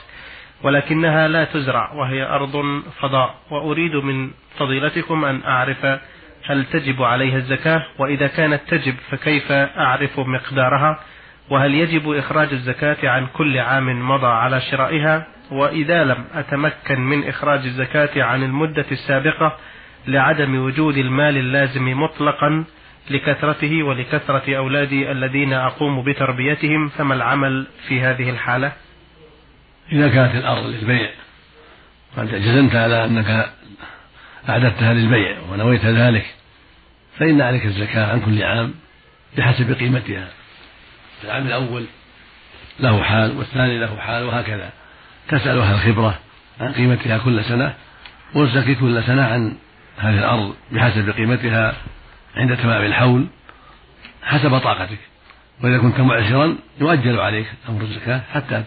ولكنها 0.64 1.28
لا 1.28 1.44
تزرع 1.46 1.94
وهي 1.94 2.24
أرض 2.24 2.84
فضاء. 3.02 3.36
وأريد 3.52 3.96
من 3.96 4.32
فضيلتكم 4.58 5.26
أن 5.26 5.44
أعرف 5.44 5.86
هل 6.46 6.66
تجب 6.66 7.04
عليها 7.04 7.38
الزكاة 7.38 7.86
وإذا 8.00 8.28
كانت 8.28 8.62
تجب 8.68 8.96
فكيف 9.10 9.52
أعرف 9.52 10.20
مقدارها؟ 10.20 11.00
وهل 11.50 11.74
يجب 11.74 12.12
إخراج 12.12 12.54
الزكاة 12.54 13.10
عن 13.10 13.28
كل 13.28 13.58
عام 13.58 14.10
مضى 14.10 14.28
على 14.28 14.62
شرائها؟ 14.62 15.28
وإذا 15.52 16.04
لم 16.04 16.26
أتمكن 16.34 17.00
من 17.00 17.28
إخراج 17.28 17.60
الزكاة 17.66 18.24
عن 18.24 18.44
المدة 18.44 18.86
السابقة 18.92 19.58
لعدم 20.08 20.56
وجود 20.64 20.98
المال 20.98 21.38
اللازم 21.38 22.02
مطلقا 22.02 22.64
لكثرته 23.10 23.84
ولكثرة 23.84 24.58
أولادي 24.58 25.12
الذين 25.12 25.54
أقوم 25.54 26.04
بتربيتهم 26.04 26.90
فما 26.90 27.16
العمل 27.16 27.68
في 27.88 28.02
هذه 28.02 28.30
الحالة؟ 28.30 28.72
إذا 29.92 30.08
كانت 30.08 30.36
الأرض 30.36 30.66
للبيع 30.66 31.10
قد 32.18 32.36
جزمت 32.36 32.76
على 32.76 33.06
أنك 33.06 33.50
أعددتها 34.50 34.94
للبيع 34.94 35.38
ونويت 35.52 35.86
ذلك 35.86 36.26
فإن 37.18 37.42
عليك 37.42 37.66
الزكاة 37.66 38.12
عن 38.12 38.22
كل 38.22 38.44
عام 38.44 38.74
بحسب 39.38 39.74
قيمتها. 39.74 40.28
العام 41.24 41.48
الأول 41.48 41.86
له 42.80 43.04
حال 43.04 43.38
والثاني 43.38 43.80
له 43.80 43.98
حال 43.98 44.24
وهكذا. 44.24 44.70
تسأل 45.28 45.60
أهل 45.60 45.76
الخبرة 45.76 46.20
عن 46.60 46.74
قيمتها 46.74 47.18
كل 47.18 47.44
سنة 47.44 47.74
والزكي 48.36 48.76
كل 48.76 49.04
سنة 49.04 49.26
عن 49.26 49.56
هذه 49.98 50.20
الأرض 50.20 50.56
بحسب 50.72 51.10
قيمتها 51.10 51.76
عند 52.36 52.58
تمام 52.58 52.86
الحول 52.86 53.28
حسب 54.24 54.58
طاقتك. 54.58 55.00
وإذا 55.64 55.78
كنت 55.78 56.00
معسرا 56.00 56.58
يؤجل 56.82 57.20
عليك 57.20 57.48
أمر 57.70 57.82
الزكاة 57.82 58.22
حتى 58.34 58.64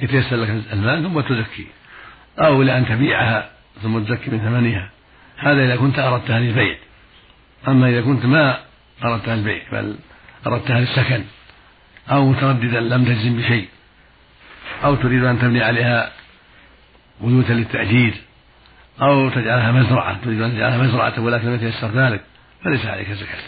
يتيسر 0.00 0.36
لك 0.36 0.62
المال 0.72 1.02
ثم 1.02 1.20
تزكي. 1.20 1.66
أو 2.38 2.62
لأن 2.62 2.86
تبيعها 2.86 3.50
ثم 3.82 4.04
تزكي 4.04 4.30
من 4.30 4.38
ثمنها. 4.38 4.90
هذا 5.36 5.64
إذا 5.64 5.76
كنت 5.76 5.98
أردتها 5.98 6.40
للبيع 6.40 6.76
أما 7.68 7.88
إذا 7.88 8.00
كنت 8.00 8.26
ما 8.26 8.58
أردتها 9.04 9.36
للبيع 9.36 9.62
بل 9.72 9.96
أردتها 10.46 10.80
للسكن 10.80 11.24
أو 12.10 12.28
مترددا 12.28 12.80
لم 12.80 13.04
تجزم 13.04 13.36
بشيء 13.36 13.68
أو 14.84 14.94
تريد 14.94 15.24
أن 15.24 15.38
تبني 15.38 15.62
عليها 15.62 16.12
بيوتا 17.20 17.52
للتأجير 17.52 18.14
أو 19.02 19.28
تجعلها 19.28 19.72
مزرعة 19.72 20.24
تريد 20.24 20.40
أن 20.40 20.52
تجعلها 20.52 20.78
مزرعة 20.78 21.20
ولكن 21.20 21.46
لم 21.46 21.54
يتيسر 21.54 21.90
ذلك 21.90 22.20
فليس 22.64 22.86
عليك 22.86 23.10
زكاة 23.12 23.42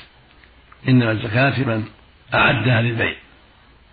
إنما 0.88 1.12
الزكاة 1.12 1.60
لمن 1.60 1.84
أعدها 2.34 2.82
للبيع 2.82 3.14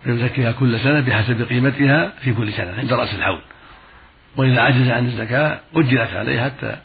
فيزكيها 0.04 0.52
كل 0.52 0.80
سنة 0.80 1.00
بحسب 1.00 1.42
قيمتها 1.42 2.12
في 2.20 2.34
كل 2.34 2.52
سنة 2.52 2.74
عند 2.78 2.92
رأس 2.92 3.14
الحول. 3.14 3.40
وإذا 4.36 4.60
عجز 4.60 4.88
عن 4.88 5.06
الزكاة 5.06 5.60
أجلت 5.76 6.12
عليه 6.12 6.44
حتى 6.44 6.76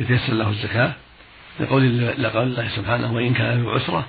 يتيسر 0.00 0.32
له 0.32 0.48
الزكاة 0.48 0.92
لقول 1.60 1.84
الله 2.36 2.68
سبحانه 2.68 3.12
وإن 3.12 3.34
كان 3.34 3.62
له 3.62 3.72
عسرة 3.72 4.06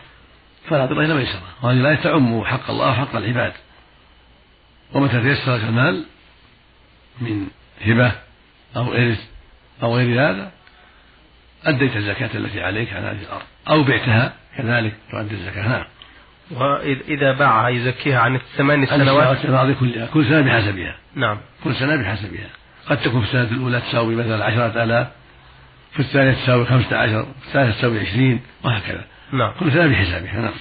فلا 0.69 0.83
إلا 0.85 1.13
ميسرة 1.13 1.41
وهذه 1.63 1.77
الآية 1.77 1.95
تعم 1.95 2.43
حق 2.43 2.69
الله 2.69 2.89
وحق 2.89 3.15
العباد. 3.15 3.53
ومتى 4.93 5.21
تيسر 5.21 5.55
المال 5.55 6.05
من 7.21 7.47
هبة 7.81 8.11
أو 8.75 8.93
إرث 8.93 9.21
أو 9.83 9.95
غير 9.95 10.29
هذا؟ 10.29 10.51
أديت 11.65 11.95
الزكاة 11.95 12.29
التي 12.35 12.61
عليك 12.61 12.93
على 12.93 13.07
هذه 13.07 13.21
الأرض. 13.21 13.43
أو 13.69 13.83
بعتها 13.83 14.33
كذلك 14.57 14.93
تؤدي 15.11 15.35
الزكاة. 15.35 15.67
نعم. 15.67 15.85
وإذا 16.51 17.31
باعها 17.31 17.69
يزكيها 17.69 18.19
عن 18.19 18.35
الثمان 18.35 18.85
سنوات؟ 18.85 19.45
الماضي 19.45 19.73
كلها 19.73 20.05
كل 20.05 20.25
سنة 20.25 20.41
بحسبها. 20.41 20.95
نعم. 21.15 21.37
كل 21.63 21.75
سنة 21.75 21.95
بحسبها. 21.95 22.49
قد 22.89 22.97
تكون 22.97 23.21
في 23.21 23.27
السنة 23.27 23.57
الأولى 23.57 23.81
تساوي 23.81 24.15
مثلا 24.15 24.45
عشرة 24.45 24.83
آلاف 24.83 25.07
في 25.93 25.99
الثانية 25.99 26.33
تساوي 26.33 26.65
خمسة 26.65 26.97
عشر 26.97 27.23
في 27.23 27.47
الثالثة 27.47 27.77
تساوي 27.77 27.99
عشرين 27.99 28.41
وهكذا. 28.63 29.05
نعم. 29.31 29.51
كل 29.59 29.71
سنة 29.71 29.87
بحسابها 29.87 30.41
نعم. 30.41 30.53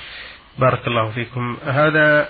بارك 0.58 0.86
الله 0.86 1.10
فيكم. 1.10 1.56
هذا 1.64 2.28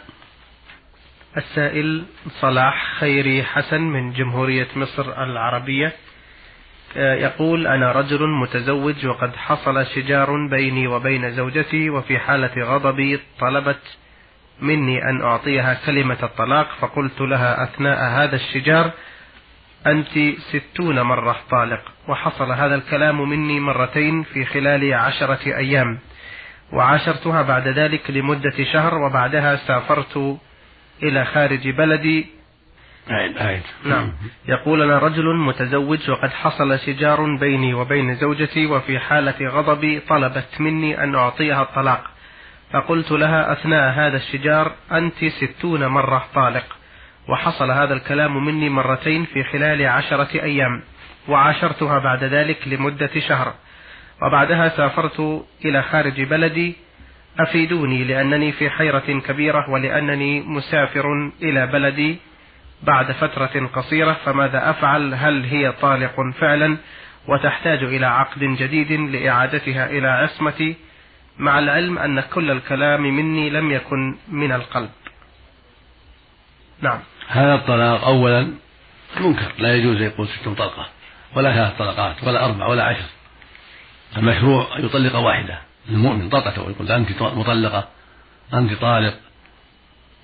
السائل 1.37 2.05
صلاح 2.41 2.95
خيري 2.99 3.45
حسن 3.45 3.81
من 3.81 4.13
جمهورية 4.13 4.69
مصر 4.77 5.23
العربية 5.23 5.93
يقول 6.97 7.67
أنا 7.67 7.93
رجل 7.93 8.29
متزوج 8.29 9.07
وقد 9.07 9.37
حصل 9.37 9.87
شجار 9.87 10.47
بيني 10.47 10.87
وبين 10.87 11.31
زوجتي 11.31 11.91
وفي 11.91 12.19
حالة 12.19 12.65
غضبي 12.65 13.21
طلبت 13.41 13.97
مني 14.61 15.11
أن 15.11 15.23
أعطيها 15.23 15.75
كلمة 15.87 16.19
الطلاق 16.23 16.69
فقلت 16.81 17.21
لها 17.21 17.65
أثناء 17.65 18.09
هذا 18.09 18.37
الشجار 18.37 18.91
أنت 19.87 20.39
ستون 20.39 21.01
مرة 21.01 21.37
طالق 21.51 21.83
وحصل 22.09 22.53
هذا 22.53 22.75
الكلام 22.75 23.29
مني 23.29 23.61
مرتين 23.61 24.23
في 24.23 24.45
خلال 24.45 24.95
عشرة 24.95 25.57
أيام. 25.57 25.99
وعاشرتها 26.73 27.43
بعد 27.43 27.69
ذلك 27.69 28.11
لمدة 28.11 28.65
شهر 28.73 28.95
وبعدها 28.95 29.57
سافرت 29.57 30.39
إلى 31.03 31.25
خارج 31.25 31.69
بلدي. 31.69 32.27
أعد 33.11 33.37
أعد 33.37 33.63
نعم. 33.85 34.13
يقول 34.49 34.83
أنا 34.83 34.99
رجل 34.99 35.37
متزوج 35.37 36.11
وقد 36.11 36.31
حصل 36.31 36.79
شجار 36.79 37.37
بيني 37.37 37.75
وبين 37.75 38.15
زوجتي 38.15 38.67
وفي 38.67 38.99
حالة 38.99 39.49
غضبي 39.49 40.01
طلبت 40.01 40.61
مني 40.61 41.05
أن 41.05 41.15
أعطيها 41.15 41.63
الطلاق. 41.63 42.05
فقلت 42.73 43.13
لها 43.13 43.53
أثناء 43.53 43.93
هذا 43.93 44.17
الشجار 44.17 44.73
أنت 44.93 45.25
ستون 45.25 45.87
مرة 45.87 46.27
طالق. 46.35 46.65
وحصل 47.29 47.71
هذا 47.71 47.95
الكلام 47.95 48.45
مني 48.45 48.69
مرتين 48.69 49.25
في 49.25 49.45
خلال 49.45 49.87
عشرة 49.87 50.43
أيام. 50.43 50.83
وعاشرتها 51.29 51.99
بعد 51.99 52.25
ذلك 52.25 52.69
لمدة 52.69 53.11
شهر. 53.29 53.55
وبعدها 54.23 54.69
سافرت 54.69 55.45
إلى 55.65 55.83
خارج 55.83 56.23
بلدي. 56.23 56.77
أفيدوني 57.41 58.05
لأنني 58.05 58.53
في 58.53 58.71
حيرة 58.71 59.21
كبيرة 59.27 59.71
ولأنني 59.71 60.41
مسافر 60.41 61.31
إلى 61.43 61.67
بلدي 61.67 62.19
بعد 62.83 63.13
فترة 63.13 63.71
قصيرة. 63.75 64.17
فماذا 64.25 64.71
أفعل؟ 64.71 65.15
هل 65.15 65.45
هي 65.45 65.73
طالق 65.73 66.15
فعلا؟ 66.41 66.77
وتحتاج 67.29 67.83
إلى 67.83 68.07
عقد 68.07 68.41
جديد 68.41 68.93
لإعادتها 68.93 69.91
إلى 69.91 70.09
عصمتي. 70.09 70.77
مع 71.39 71.59
العلم 71.59 71.99
أن 71.99 72.21
كل 72.21 72.51
الكلام 72.51 73.03
مني 73.03 73.51
لم 73.51 73.71
يكن 73.71 74.17
من 74.29 74.53
القلب. 74.53 74.91
نعم. 76.81 76.99
هذا 77.29 77.55
الطلاق 77.55 78.05
أولا 78.05 78.55
منكر. 79.21 79.53
لا 79.59 79.75
يجوز 79.75 80.01
يقول 80.01 80.29
ست 80.29 80.49
طلقة 80.49 80.87
ولا 81.37 81.53
ثلاث 81.55 81.79
طلقات 81.79 82.25
ولا 82.25 82.45
أربع 82.45 82.67
ولا 82.67 82.85
عشر. 82.85 83.09
المشروع 84.17 84.79
أن 84.79 84.85
يطلق 84.85 85.17
واحدة 85.17 85.59
المؤمن 85.89 86.29
طلقته 86.29 86.63
ويقول 86.63 86.93
أنت 86.93 87.23
مطلقة 87.23 87.89
أنت 88.55 88.73
طالق 88.73 89.15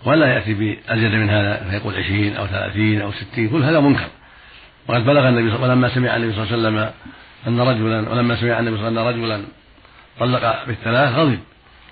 ولا 0.04 0.26
يأتي 0.26 0.54
بأزيد 0.54 1.12
من 1.12 1.30
هذا 1.30 1.70
فيقول 1.70 1.97
عشرين 1.97 2.37
أو 2.37 2.47
ثلاثين 2.47 3.00
أو 3.02 3.12
ستين 3.12 3.49
كل 3.49 3.62
هذا 3.62 3.80
منكر. 3.80 4.09
وقد 4.88 5.04
بلغ 5.04 5.28
النبي 5.28 5.62
ولما 5.62 5.94
سمع 5.94 6.16
النبي 6.16 6.32
صلى 6.32 6.42
الله 6.42 6.52
عليه 6.52 6.68
وسلم 6.68 6.92
أن 7.47 7.61
رجلا 7.61 8.11
ولما 8.11 8.37
سمع 8.37 8.59
النبي 8.59 8.76
صلى 8.76 8.88
الله 8.88 9.00
عليه 9.00 9.11
وسلم 9.11 9.32
أن 9.32 9.38
رجلا 9.38 9.44
طلق 10.20 10.66
بالثلاث 10.66 11.14
غضب 11.14 11.38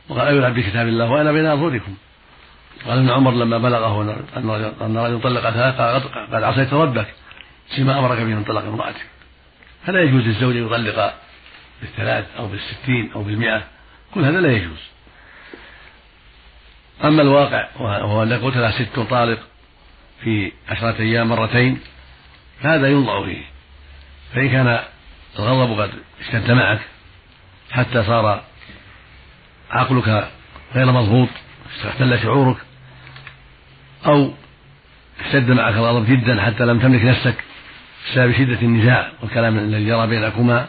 وقال 0.09 0.29
أيلعب 0.29 0.55
بكتاب 0.55 0.89
الله 0.89 1.11
وأنا 1.11 1.33
بين 1.33 1.47
أظهركم 1.47 1.95
قال 2.87 2.99
ابن 2.99 3.11
عمر 3.11 3.33
لما 3.33 3.59
بلغه 3.59 4.03
أن 4.37 4.97
رجلا 4.97 5.19
طلق 5.19 5.51
ثلاث 5.51 5.75
قال 6.33 6.45
عصيت 6.45 6.73
ربك 6.73 7.07
فيما 7.77 7.99
أمرك 7.99 8.19
به 8.19 8.35
من 8.35 8.45
طلاق 8.45 8.65
امرأتك. 8.65 9.07
فلا 9.87 10.03
يجوز 10.03 10.23
للزوج 10.23 10.57
أن 10.57 10.67
يطلق 10.67 11.13
بالثلاث 11.81 12.25
أو 12.39 12.47
بالستين 12.47 13.13
أو 13.15 13.23
بالمئة. 13.23 13.65
كل 14.15 14.25
هذا 14.25 14.41
لا 14.41 14.53
يجوز. 14.53 14.79
أما 17.05 17.23
الواقع 17.23 17.69
وهو 17.81 18.23
أن 18.23 18.33
قلت 18.33 18.57
له 18.57 18.71
ست 18.71 19.01
طالق 19.01 19.39
في 20.25 20.53
عشرة 20.69 21.01
أيام 21.01 21.29
مرتين 21.29 21.81
فهذا 22.63 22.89
ينظر 22.89 23.25
فيه. 23.25 23.43
فإن 24.35 24.51
كان 24.51 24.81
الغضب 25.39 25.81
قد 25.81 25.91
اشتد 26.21 26.51
معك 26.51 26.81
حتى 27.71 28.05
صار 28.05 28.43
عقلك 29.71 30.29
غير 30.75 30.93
مضبوط 30.93 31.29
اختل 31.85 32.19
شعورك 32.23 32.57
أو 34.07 34.33
اشتد 35.21 35.51
معك 35.51 35.75
الغضب 35.75 36.07
جدا 36.11 36.43
حتى 36.43 36.65
لم 36.65 36.79
تملك 36.79 37.05
نفسك 37.05 37.45
بسبب 38.07 38.33
شدة 38.33 38.63
النزاع 38.63 39.13
والكلام 39.23 39.59
الذي 39.59 39.87
جرى 39.87 40.07
بينكما. 40.07 40.69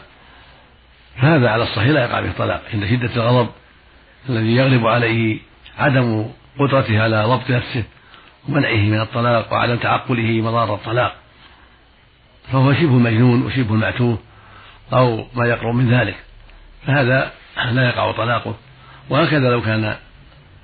فهذا 1.20 1.50
على 1.50 1.62
الصحيح 1.62 1.88
لا 1.88 2.04
يقع 2.04 2.20
به 2.20 2.28
الطلاق 2.28 2.62
عند 2.72 2.86
شدة 2.86 3.14
الغضب 3.16 3.50
الذي 4.28 4.56
يغلب 4.56 4.86
عليه 4.86 5.38
عدم 5.78 6.26
قدرته 6.58 7.02
على 7.02 7.24
ضبط 7.24 7.50
نفسه 7.50 7.84
ومنعه 8.48 8.76
من 8.76 9.00
الطلاق 9.00 9.52
وعدم 9.52 9.76
تعقله 9.76 10.40
مضار 10.40 10.74
الطلاق. 10.74 11.14
فهو 12.52 12.74
شبه 12.74 12.96
المجنون 12.96 13.42
وشبه 13.42 13.74
المعتوه 13.74 14.18
أو 14.92 15.26
ما 15.34 15.46
يقرب 15.46 15.74
من 15.74 15.90
ذلك. 15.90 16.16
فهذا 16.86 17.32
لا 17.70 17.88
يقع 17.88 18.12
طلاقه. 18.12 18.54
وهكذا 19.10 19.50
لو 19.50 19.62
كان 19.62 19.96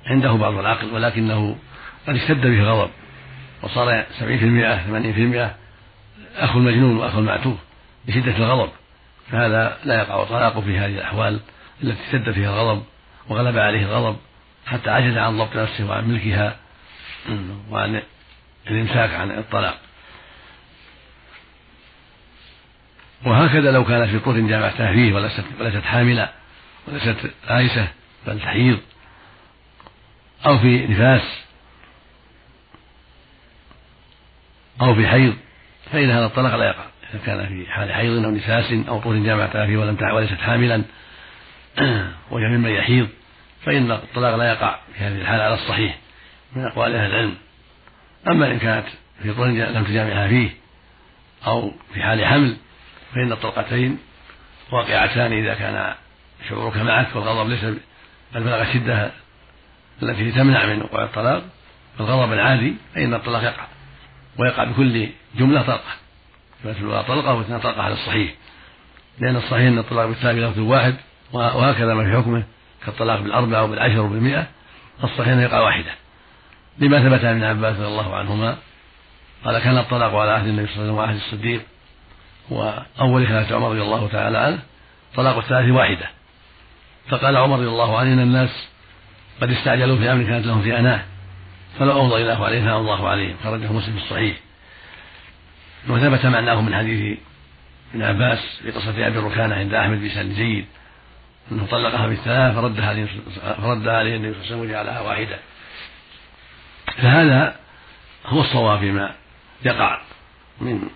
عنده 0.05 0.31
بعض 0.31 0.53
العقل 0.53 0.93
ولكنه 0.93 1.55
قد 2.07 2.15
اشتد 2.15 2.41
به 2.41 2.59
الغضب 2.59 2.89
وصار 3.63 4.05
سبعين 4.19 4.39
في 4.39 4.45
المئة 4.45 4.77
ثمانين 4.77 5.13
في 5.13 5.21
المئة 5.21 5.55
أخو 6.37 6.59
المجنون 6.59 6.97
وأخو 6.97 7.19
المعتوه 7.19 7.57
لشدة 8.07 8.37
الغضب. 8.37 8.69
فهذا 9.31 9.77
لا 9.83 9.95
يقع 9.95 10.23
طلاقه 10.23 10.61
في 10.61 10.77
هذه 10.77 10.95
الأحوال 10.95 11.39
التي 11.83 12.03
اشتد 12.03 12.31
فيها 12.31 12.49
الغضب 12.49 12.83
وغلب 13.29 13.57
عليه 13.57 13.85
الغضب 13.85 14.17
حتى 14.65 14.89
عجز 14.89 15.17
عن 15.17 15.37
ضبط 15.37 15.55
نفسه 15.55 15.89
وعن 15.89 16.07
ملكها 16.07 16.55
وعن 17.69 18.01
الإمساك 18.67 19.13
عن 19.13 19.31
الطلاق. 19.31 19.79
وهكذا 23.25 23.71
لو 23.71 23.85
كانت 23.85 24.09
في 24.09 24.19
طهر 24.19 24.39
جامعتها 24.39 24.93
فيه 24.93 25.13
وليست 25.13 25.43
وليست 25.59 25.83
حاملة 25.83 26.29
وليست 26.87 27.31
آيسة 27.49 27.87
بل 28.27 28.39
تحيض 28.39 28.79
أو 30.45 30.59
في 30.59 30.87
نفاس 30.87 31.21
أو 34.81 34.95
في 34.95 35.07
حيض 35.07 35.35
فإن 35.91 36.11
هذا 36.11 36.25
الطلاق 36.25 36.55
لا 36.55 36.65
يقع. 36.65 36.85
إذا 37.13 37.21
كان 37.25 37.47
في 37.47 37.71
حال 37.71 37.93
حيض 37.93 38.25
أو 38.25 38.31
نفاس 38.31 38.73
أو 38.87 38.99
طهر 38.99 39.15
جامعتها 39.15 39.65
فيه 39.65 39.77
ولم 39.77 39.97
وليست 40.13 40.33
حاملا. 40.33 40.83
وهي 42.31 42.47
ممن 42.47 42.69
يحيض. 42.69 43.07
فإن 43.65 43.91
الطلاق 43.91 44.35
لا 44.35 44.49
يقع 44.49 44.79
في 44.97 45.03
هذه 45.03 45.21
الحالة 45.21 45.43
على 45.43 45.53
الصحيح 45.53 45.97
من 46.55 46.65
أقوال 46.65 46.95
أهل 46.95 47.11
العلم. 47.11 47.35
أما 48.27 48.51
إن 48.51 48.59
كانت 48.59 48.85
في 49.23 49.33
طهر 49.33 49.47
لم 49.47 49.83
تجامعها 49.83 50.27
فيه 50.27 50.49
أو 51.47 51.71
في 51.93 52.03
حال 52.03 52.25
حمل 52.25 52.57
فإن 53.13 53.31
الطلقتين 53.31 53.99
واقعتان 54.71 55.33
إذا 55.33 55.53
كان 55.53 55.93
شعورك 56.49 56.77
معك 56.77 57.15
والغضب 57.15 57.49
ليس 57.49 57.63
بل 58.33 58.43
بلغ 58.43 58.61
الشدة 58.61 59.11
التي 60.03 60.31
تمنع 60.31 60.65
من 60.65 60.81
وقوع 60.81 61.03
الطلاق 61.03 61.43
الغضب 61.99 62.33
العادي 62.33 62.75
فإن 62.95 63.13
الطلاق 63.13 63.43
يقع. 63.43 63.67
ويقع 64.39 64.63
بكل 64.63 65.09
جملة 65.35 65.61
طلقة. 65.61 66.06
فالأولى 66.63 67.03
طلقة 67.03 67.33
واثنين 67.33 67.59
طلقة 67.59 67.81
على 67.81 67.93
الصحيح. 67.93 68.33
لأن 69.19 69.35
الصحيح 69.35 69.67
أن 69.67 69.79
الطلاق 69.79 70.05
بالثاني 70.05 70.41
لفظ 70.41 70.59
واحد 70.59 70.95
وهكذا 71.33 71.93
ما 71.93 72.11
في 72.11 72.17
حكمه 72.17 72.43
كالطلاق 72.85 73.19
بالأربعة 73.19 73.63
وبالعشر 73.63 73.99
وبالمئة. 73.99 74.47
الصحيح 75.03 75.27
أن 75.27 75.39
يقع 75.39 75.59
واحدة. 75.59 75.91
لما 76.79 76.99
ثبت 76.99 77.25
عن 77.25 77.35
ابن 77.35 77.43
عباس 77.43 77.75
رضي 77.75 77.87
الله 77.87 78.15
عنهما 78.15 78.57
قال 79.45 79.59
كان 79.59 79.77
الطلاق 79.77 80.15
على 80.15 80.31
عهد 80.31 80.47
النبي 80.47 80.67
صلى 80.67 80.75
الله 80.75 80.81
عليه 80.81 80.91
وسلم 80.91 80.95
وعهد 80.95 81.15
الصديق. 81.15 81.61
وأول 82.49 83.27
خلافة 83.27 83.55
عمر 83.55 83.69
رضي 83.69 83.81
الله 83.81 84.07
تعالى 84.07 84.37
عنه 84.37 84.59
طلاق 85.15 85.37
الثلاث 85.37 85.69
واحدة. 85.69 86.09
فقال 87.09 87.37
عمر 87.37 87.57
رضي 87.57 87.67
الله 87.67 87.97
عنه 87.97 88.13
إن 88.13 88.19
الناس 88.19 88.67
قد 89.41 89.51
استعجلوا 89.51 89.97
في 89.97 90.11
أمر 90.11 90.23
كانت 90.23 90.45
لهم 90.45 90.61
في 90.61 90.79
أناة 90.79 91.03
فلو 91.79 92.01
أمضى 92.01 92.21
الله 92.21 92.45
عليه 92.45 92.61
فأمضى 92.61 92.79
الله 92.79 93.09
عليهم. 93.09 93.35
خرجه 93.43 93.71
مسلم 93.71 93.93
في 93.93 94.03
الصحيح. 94.03 94.37
وثبت 95.89 96.25
معناه 96.25 96.61
من 96.61 96.75
حديث 96.75 97.17
ابن 97.93 98.03
عباس 98.03 98.39
في 98.63 98.71
قصة 98.71 99.07
أبي 99.07 99.17
ركانة 99.17 99.55
عند 99.55 99.73
أحمد 99.73 99.97
بن 99.99 100.33
جيد 100.33 100.65
أنه 101.51 101.65
طلقها 101.65 102.07
بالثلاث 102.07 102.55
فردها 102.55 103.07
فردها 103.53 103.97
عليه 103.97 104.15
النبي 104.15 104.33
صلى 104.33 104.41
الله 104.41 104.45
عليه 104.45 104.55
وسلم 104.55 104.59
وجعلها 104.59 105.01
واحدة. 105.01 105.39
فهذا 106.97 107.55
هو 108.25 108.41
الصواب 108.41 108.79
فيما 108.79 109.15
يقع 109.65 110.01
من 110.61 110.89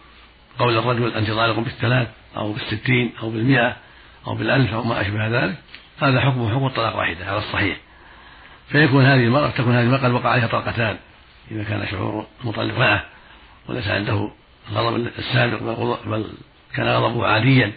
قول 0.59 0.77
الرجل 0.77 1.13
أنت 1.13 1.31
طالق 1.31 1.59
بالثلاث 1.59 2.07
أو 2.37 2.53
بالستين 2.53 3.13
أو 3.21 3.29
بالمئة 3.29 3.75
أو 4.27 4.35
بالألف 4.35 4.73
أو 4.73 4.83
ما 4.83 5.01
أشبه 5.01 5.27
ذلك 5.27 5.55
هذا 6.01 6.21
حكمه 6.21 6.55
حكم 6.55 6.65
الطلاق 6.65 6.97
واحدة 6.97 7.25
على 7.25 7.37
الصحيح. 7.37 7.77
فيكون 8.69 9.05
هذه 9.05 9.23
المرأة 9.23 9.49
تكون 9.49 9.75
هذه 9.75 9.83
المرأة 9.83 9.99
قد 9.99 10.11
وقع 10.11 10.29
عليها 10.29 10.47
طلقتان 10.47 10.97
إذا 11.51 11.63
كان 11.63 11.87
شعور 11.91 12.27
المطلق 12.43 12.77
معه 12.77 13.05
وليس 13.67 13.87
عنده 13.87 14.31
الغضب 14.71 15.07
السابق 15.17 15.61
بل 16.05 16.25
كان 16.75 16.87
غضبه 16.87 17.27
عاديا 17.27 17.71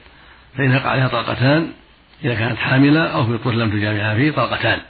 فإن 0.57 0.73
يقع 0.73 0.91
عليها 0.91 1.09
طلقتان 1.09 1.73
إذا 2.25 2.35
كانت 2.35 2.59
حاملة 2.59 3.07
أو 3.07 3.27
في 3.27 3.39
طفل 3.39 3.59
لم 3.59 3.71
تجامعها 3.71 4.15
فيه 4.15 4.31
طلقتان 4.31 4.81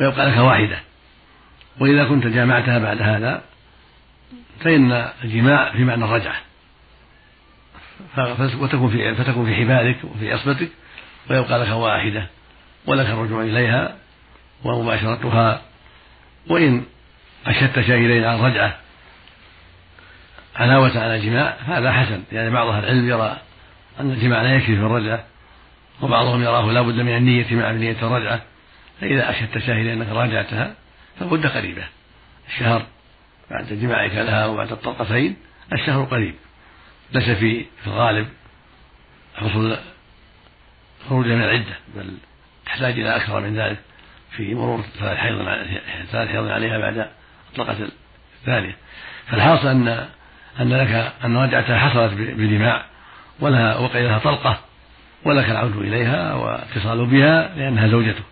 ويبقى 0.00 0.30
لك 0.30 0.38
واحدة. 0.38 0.78
وإذا 1.80 2.04
كنت 2.04 2.26
جامعتها 2.26 2.78
بعد 2.78 3.02
هذا 3.02 3.42
فإن 4.60 5.08
الجماع 5.24 5.72
في 5.72 5.84
معنى 5.84 6.04
الرجعة. 6.04 6.36
وتكون 8.60 8.90
في 8.90 9.14
فتكون 9.14 9.46
في 9.46 9.54
حبالك 9.54 9.96
وفي 10.04 10.32
عصبتك 10.32 10.68
ويبقى 11.30 11.58
لك 11.58 11.68
واحدة 11.68 12.26
ولك 12.86 13.06
الرجوع 13.06 13.42
إليها 13.42 13.96
ومباشرتها. 14.64 15.62
وإن 16.48 16.84
أشدت 17.46 17.80
شاهدين 17.80 18.24
على 18.24 18.40
الرجعة 18.40 18.76
علاوة 20.60 20.98
على 20.98 21.16
الجماع 21.16 21.56
فهذا 21.66 21.92
حسن. 21.92 22.22
يعني 22.32 22.50
بعض 22.50 22.68
أهل 22.68 22.84
العلم 22.84 23.08
يرى 23.08 23.36
أن 24.00 24.10
الجماع 24.10 24.42
لا 24.42 24.54
يكفي 24.54 24.76
في 24.76 24.82
الرجعة 24.82 25.24
وبعضهم 26.02 26.42
يراه 26.42 26.72
لا 26.72 26.82
بد 26.82 26.94
من 26.94 27.16
النية 27.16 27.54
مع 27.54 27.70
نية 27.70 27.96
الرجعة. 28.02 28.42
فإذا 29.00 29.30
أشهدت 29.30 29.58
شاهدين 29.58 29.88
أنك 29.88 30.08
راجعتها 30.08 30.74
فالمدة 31.18 31.48
قريبة. 31.48 31.84
الشهر 32.48 32.86
بعد 33.50 33.66
جماعك 33.66 34.12
لها 34.12 34.46
وبعد 34.46 34.72
الطلقتين 34.72 35.36
الشهر 35.72 36.04
قريب. 36.04 36.34
ليس 37.12 37.24
في 37.24 37.64
في 37.82 37.86
الغالب 37.86 38.28
حصول 39.36 39.78
خروج 41.08 41.26
من 41.26 41.42
العدة 41.42 41.76
بل 41.96 42.14
تحتاج 42.66 42.92
إلى 42.92 43.16
أكثر 43.16 43.40
من 43.40 43.56
ذلك 43.56 43.78
في 44.36 44.54
مرور 44.54 44.84
ثلاث 44.98 45.16
حيض 45.16 45.38
ثلاث 46.10 46.28
حيض 46.28 46.48
عليها 46.48 46.78
بعد 46.78 47.08
الطلقة 47.50 47.88
الثانية. 48.40 48.76
فالحاصل 49.26 49.68
أن 49.68 50.08
أن 50.60 50.72
لك 50.72 51.12
أن 51.24 51.36
رجعتها 51.36 51.78
حصلت 51.78 52.12
بدماء 52.14 52.86
ولها 53.40 53.76
وقع 53.76 54.00
لها 54.00 54.18
طلقة 54.18 54.60
ولك 55.24 55.50
العود 55.50 55.76
إليها 55.76 56.34
واتصال 56.34 57.06
بها 57.06 57.56
لأنها 57.56 57.88
زوجته. 57.88 58.22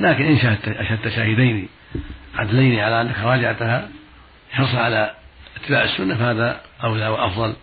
لكن 0.00 0.24
إن 0.24 0.38
شهدت 0.38 0.68
أشهدت 0.68 1.08
شاهدين 1.08 1.68
عدلين 2.34 2.80
على 2.80 3.00
أنك 3.00 3.18
راجعتها 3.18 3.88
حرصا 4.52 4.78
على 4.78 5.14
اتباع 5.56 5.84
السنة 5.84 6.14
فهذا 6.14 6.60
أولى 6.84 7.08
وأفضل. 7.08 7.54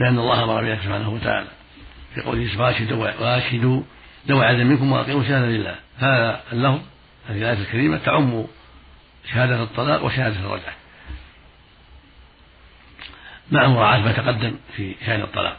لأن 0.00 0.18
الله 0.18 0.44
أمر 0.44 0.62
بذلك 0.62 0.80
سبحانه 0.84 1.10
وتعالى. 1.10 1.48
في 2.14 2.20
قوله 2.20 2.60
واشهدوا 2.60 3.06
واشهدوا 3.20 3.82
ذوي 4.28 4.44
عدل 4.46 4.64
منكم 4.64 4.92
وأقيموا 4.92 5.20
الشهاده 5.20 5.46
لله 5.46 5.74
هذا 5.98 6.40
اللفظ 6.52 6.80
هذه 7.28 7.38
الآية 7.38 7.58
الكريمة 7.62 7.98
تعم 7.98 8.44
شهادة 9.32 9.62
الطلاق 9.62 10.04
وشهادة 10.04 10.36
الرجعة. 10.40 10.79
مع 13.50 13.66
مراعاة 13.66 13.98
ما 13.98 14.12
تقدم 14.12 14.54
في 14.76 14.94
شان 15.06 15.20
الطلاق. 15.20 15.56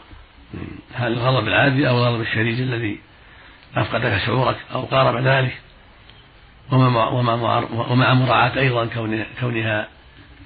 هل 0.94 1.14
الغضب 1.14 1.48
العادي 1.48 1.90
أو 1.90 1.98
الغضب 1.98 2.22
الشديد 2.22 2.60
الذي 2.60 3.00
أفقدك 3.76 4.18
شعورك 4.26 4.58
أو 4.74 4.82
قارب 4.82 5.28
ذلك؟ 5.28 5.62
ومع 6.72 7.08
ومع 7.90 8.14
مراعاة 8.14 8.60
أيضا 8.60 8.90
كونها 9.40 9.88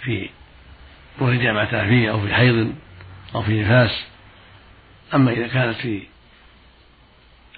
في 0.02 0.30
طول 1.20 1.40
جامعة 1.40 1.88
فيه 1.88 2.12
أو 2.12 2.22
في 2.22 2.34
حيض 2.34 2.74
أو 3.36 3.42
في 3.42 3.62
نفاس. 3.62 4.06
أما 5.14 5.32
إذا 5.32 5.48
كانت 5.48 5.76
في 5.76 6.02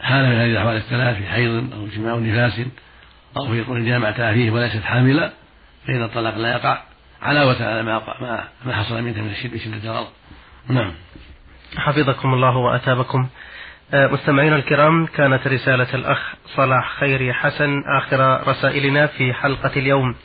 حالة 0.02 0.30
من 0.30 0.36
هذه 0.36 0.52
الأحوال 0.52 0.76
الثلاث 0.76 1.18
في 1.18 1.28
حيض 1.28 1.74
أو 1.74 1.88
جماع 1.88 2.16
نفاس 2.16 2.62
أو 3.38 3.48
في 3.48 3.64
طول 3.64 3.86
جامعة 3.86 4.34
فيه 4.34 4.52
وليست 4.52 4.84
حاملة 4.84 5.32
فإن 5.88 6.04
الطلاق 6.04 6.38
لا 6.38 6.52
يقع. 6.52 6.82
علاوة 7.22 7.64
على 7.64 7.84
ما 7.84 8.02
ما, 8.66 8.74
حصل 8.76 9.02
منك 9.02 9.18
من 9.18 9.34
شدة 9.34 9.92
الغضب 9.92 10.10
نعم. 10.70 10.92
حفظكم 11.78 12.34
الله 12.34 12.58
وأتابكم. 12.58 13.28
آه، 13.94 14.08
مستمعينا 14.08 14.56
الكرام 14.56 15.06
كانت 15.06 15.48
رسالة 15.48 15.94
الأخ 15.94 16.34
صلاح 16.46 17.00
خيري 17.00 17.34
حسن 17.34 17.84
آخر 17.98 18.48
رسائلنا 18.48 19.08
في 19.08 19.34
حلقة 19.34 19.72
اليوم. 19.78 20.16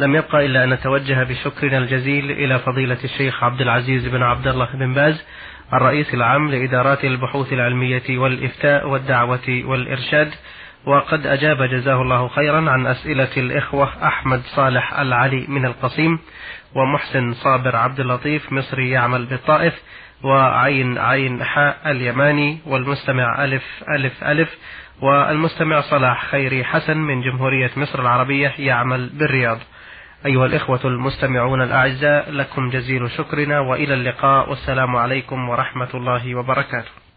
لم 0.00 0.14
يبقى 0.14 0.46
إلا 0.46 0.64
أن 0.64 0.70
نتوجه 0.70 1.24
بشكرنا 1.24 1.78
الجزيل 1.78 2.30
إلى 2.30 2.58
فضيلة 2.58 2.98
الشيخ 3.04 3.44
عبد 3.44 3.60
العزيز 3.60 4.06
بن 4.06 4.22
عبد 4.22 4.46
الله 4.46 4.68
بن 4.74 4.94
باز 4.94 5.24
الرئيس 5.72 6.14
العام 6.14 6.50
لإدارات 6.50 7.04
البحوث 7.04 7.52
العلمية 7.52 8.18
والإفتاء 8.18 8.88
والدعوة 8.88 9.62
والإرشاد 9.64 10.34
وقد 10.86 11.26
أجاب 11.26 11.62
جزاه 11.62 12.02
الله 12.02 12.28
خيرا 12.28 12.70
عن 12.70 12.86
أسئلة 12.86 13.36
الإخوة 13.36 14.06
أحمد 14.06 14.40
صالح 14.40 15.00
العلي 15.00 15.46
من 15.48 15.64
القصيم 15.66 16.18
ومحسن 16.74 17.32
صابر 17.32 17.76
عبد 17.76 18.00
اللطيف 18.00 18.52
مصري 18.52 18.90
يعمل 18.90 19.26
بالطائف 19.26 19.74
وعين 20.24 20.98
عين 20.98 21.44
حاء 21.44 21.90
اليماني 21.90 22.58
والمستمع 22.66 23.44
ألف 23.44 23.64
ألف 23.88 24.24
ألف 24.24 24.58
والمستمع 25.02 25.80
صلاح 25.80 26.26
خيري 26.26 26.64
حسن 26.64 26.96
من 26.96 27.20
جمهورية 27.20 27.70
مصر 27.76 28.00
العربية 28.00 28.52
يعمل 28.58 29.08
بالرياض. 29.08 29.58
أيها 30.26 30.46
الإخوة 30.46 30.80
المستمعون 30.84 31.62
الأعزاء 31.62 32.30
لكم 32.30 32.70
جزيل 32.70 33.10
شكرنا 33.10 33.60
وإلى 33.60 33.94
اللقاء 33.94 34.50
والسلام 34.50 34.96
عليكم 34.96 35.48
ورحمة 35.48 35.88
الله 35.94 36.34
وبركاته. 36.34 37.07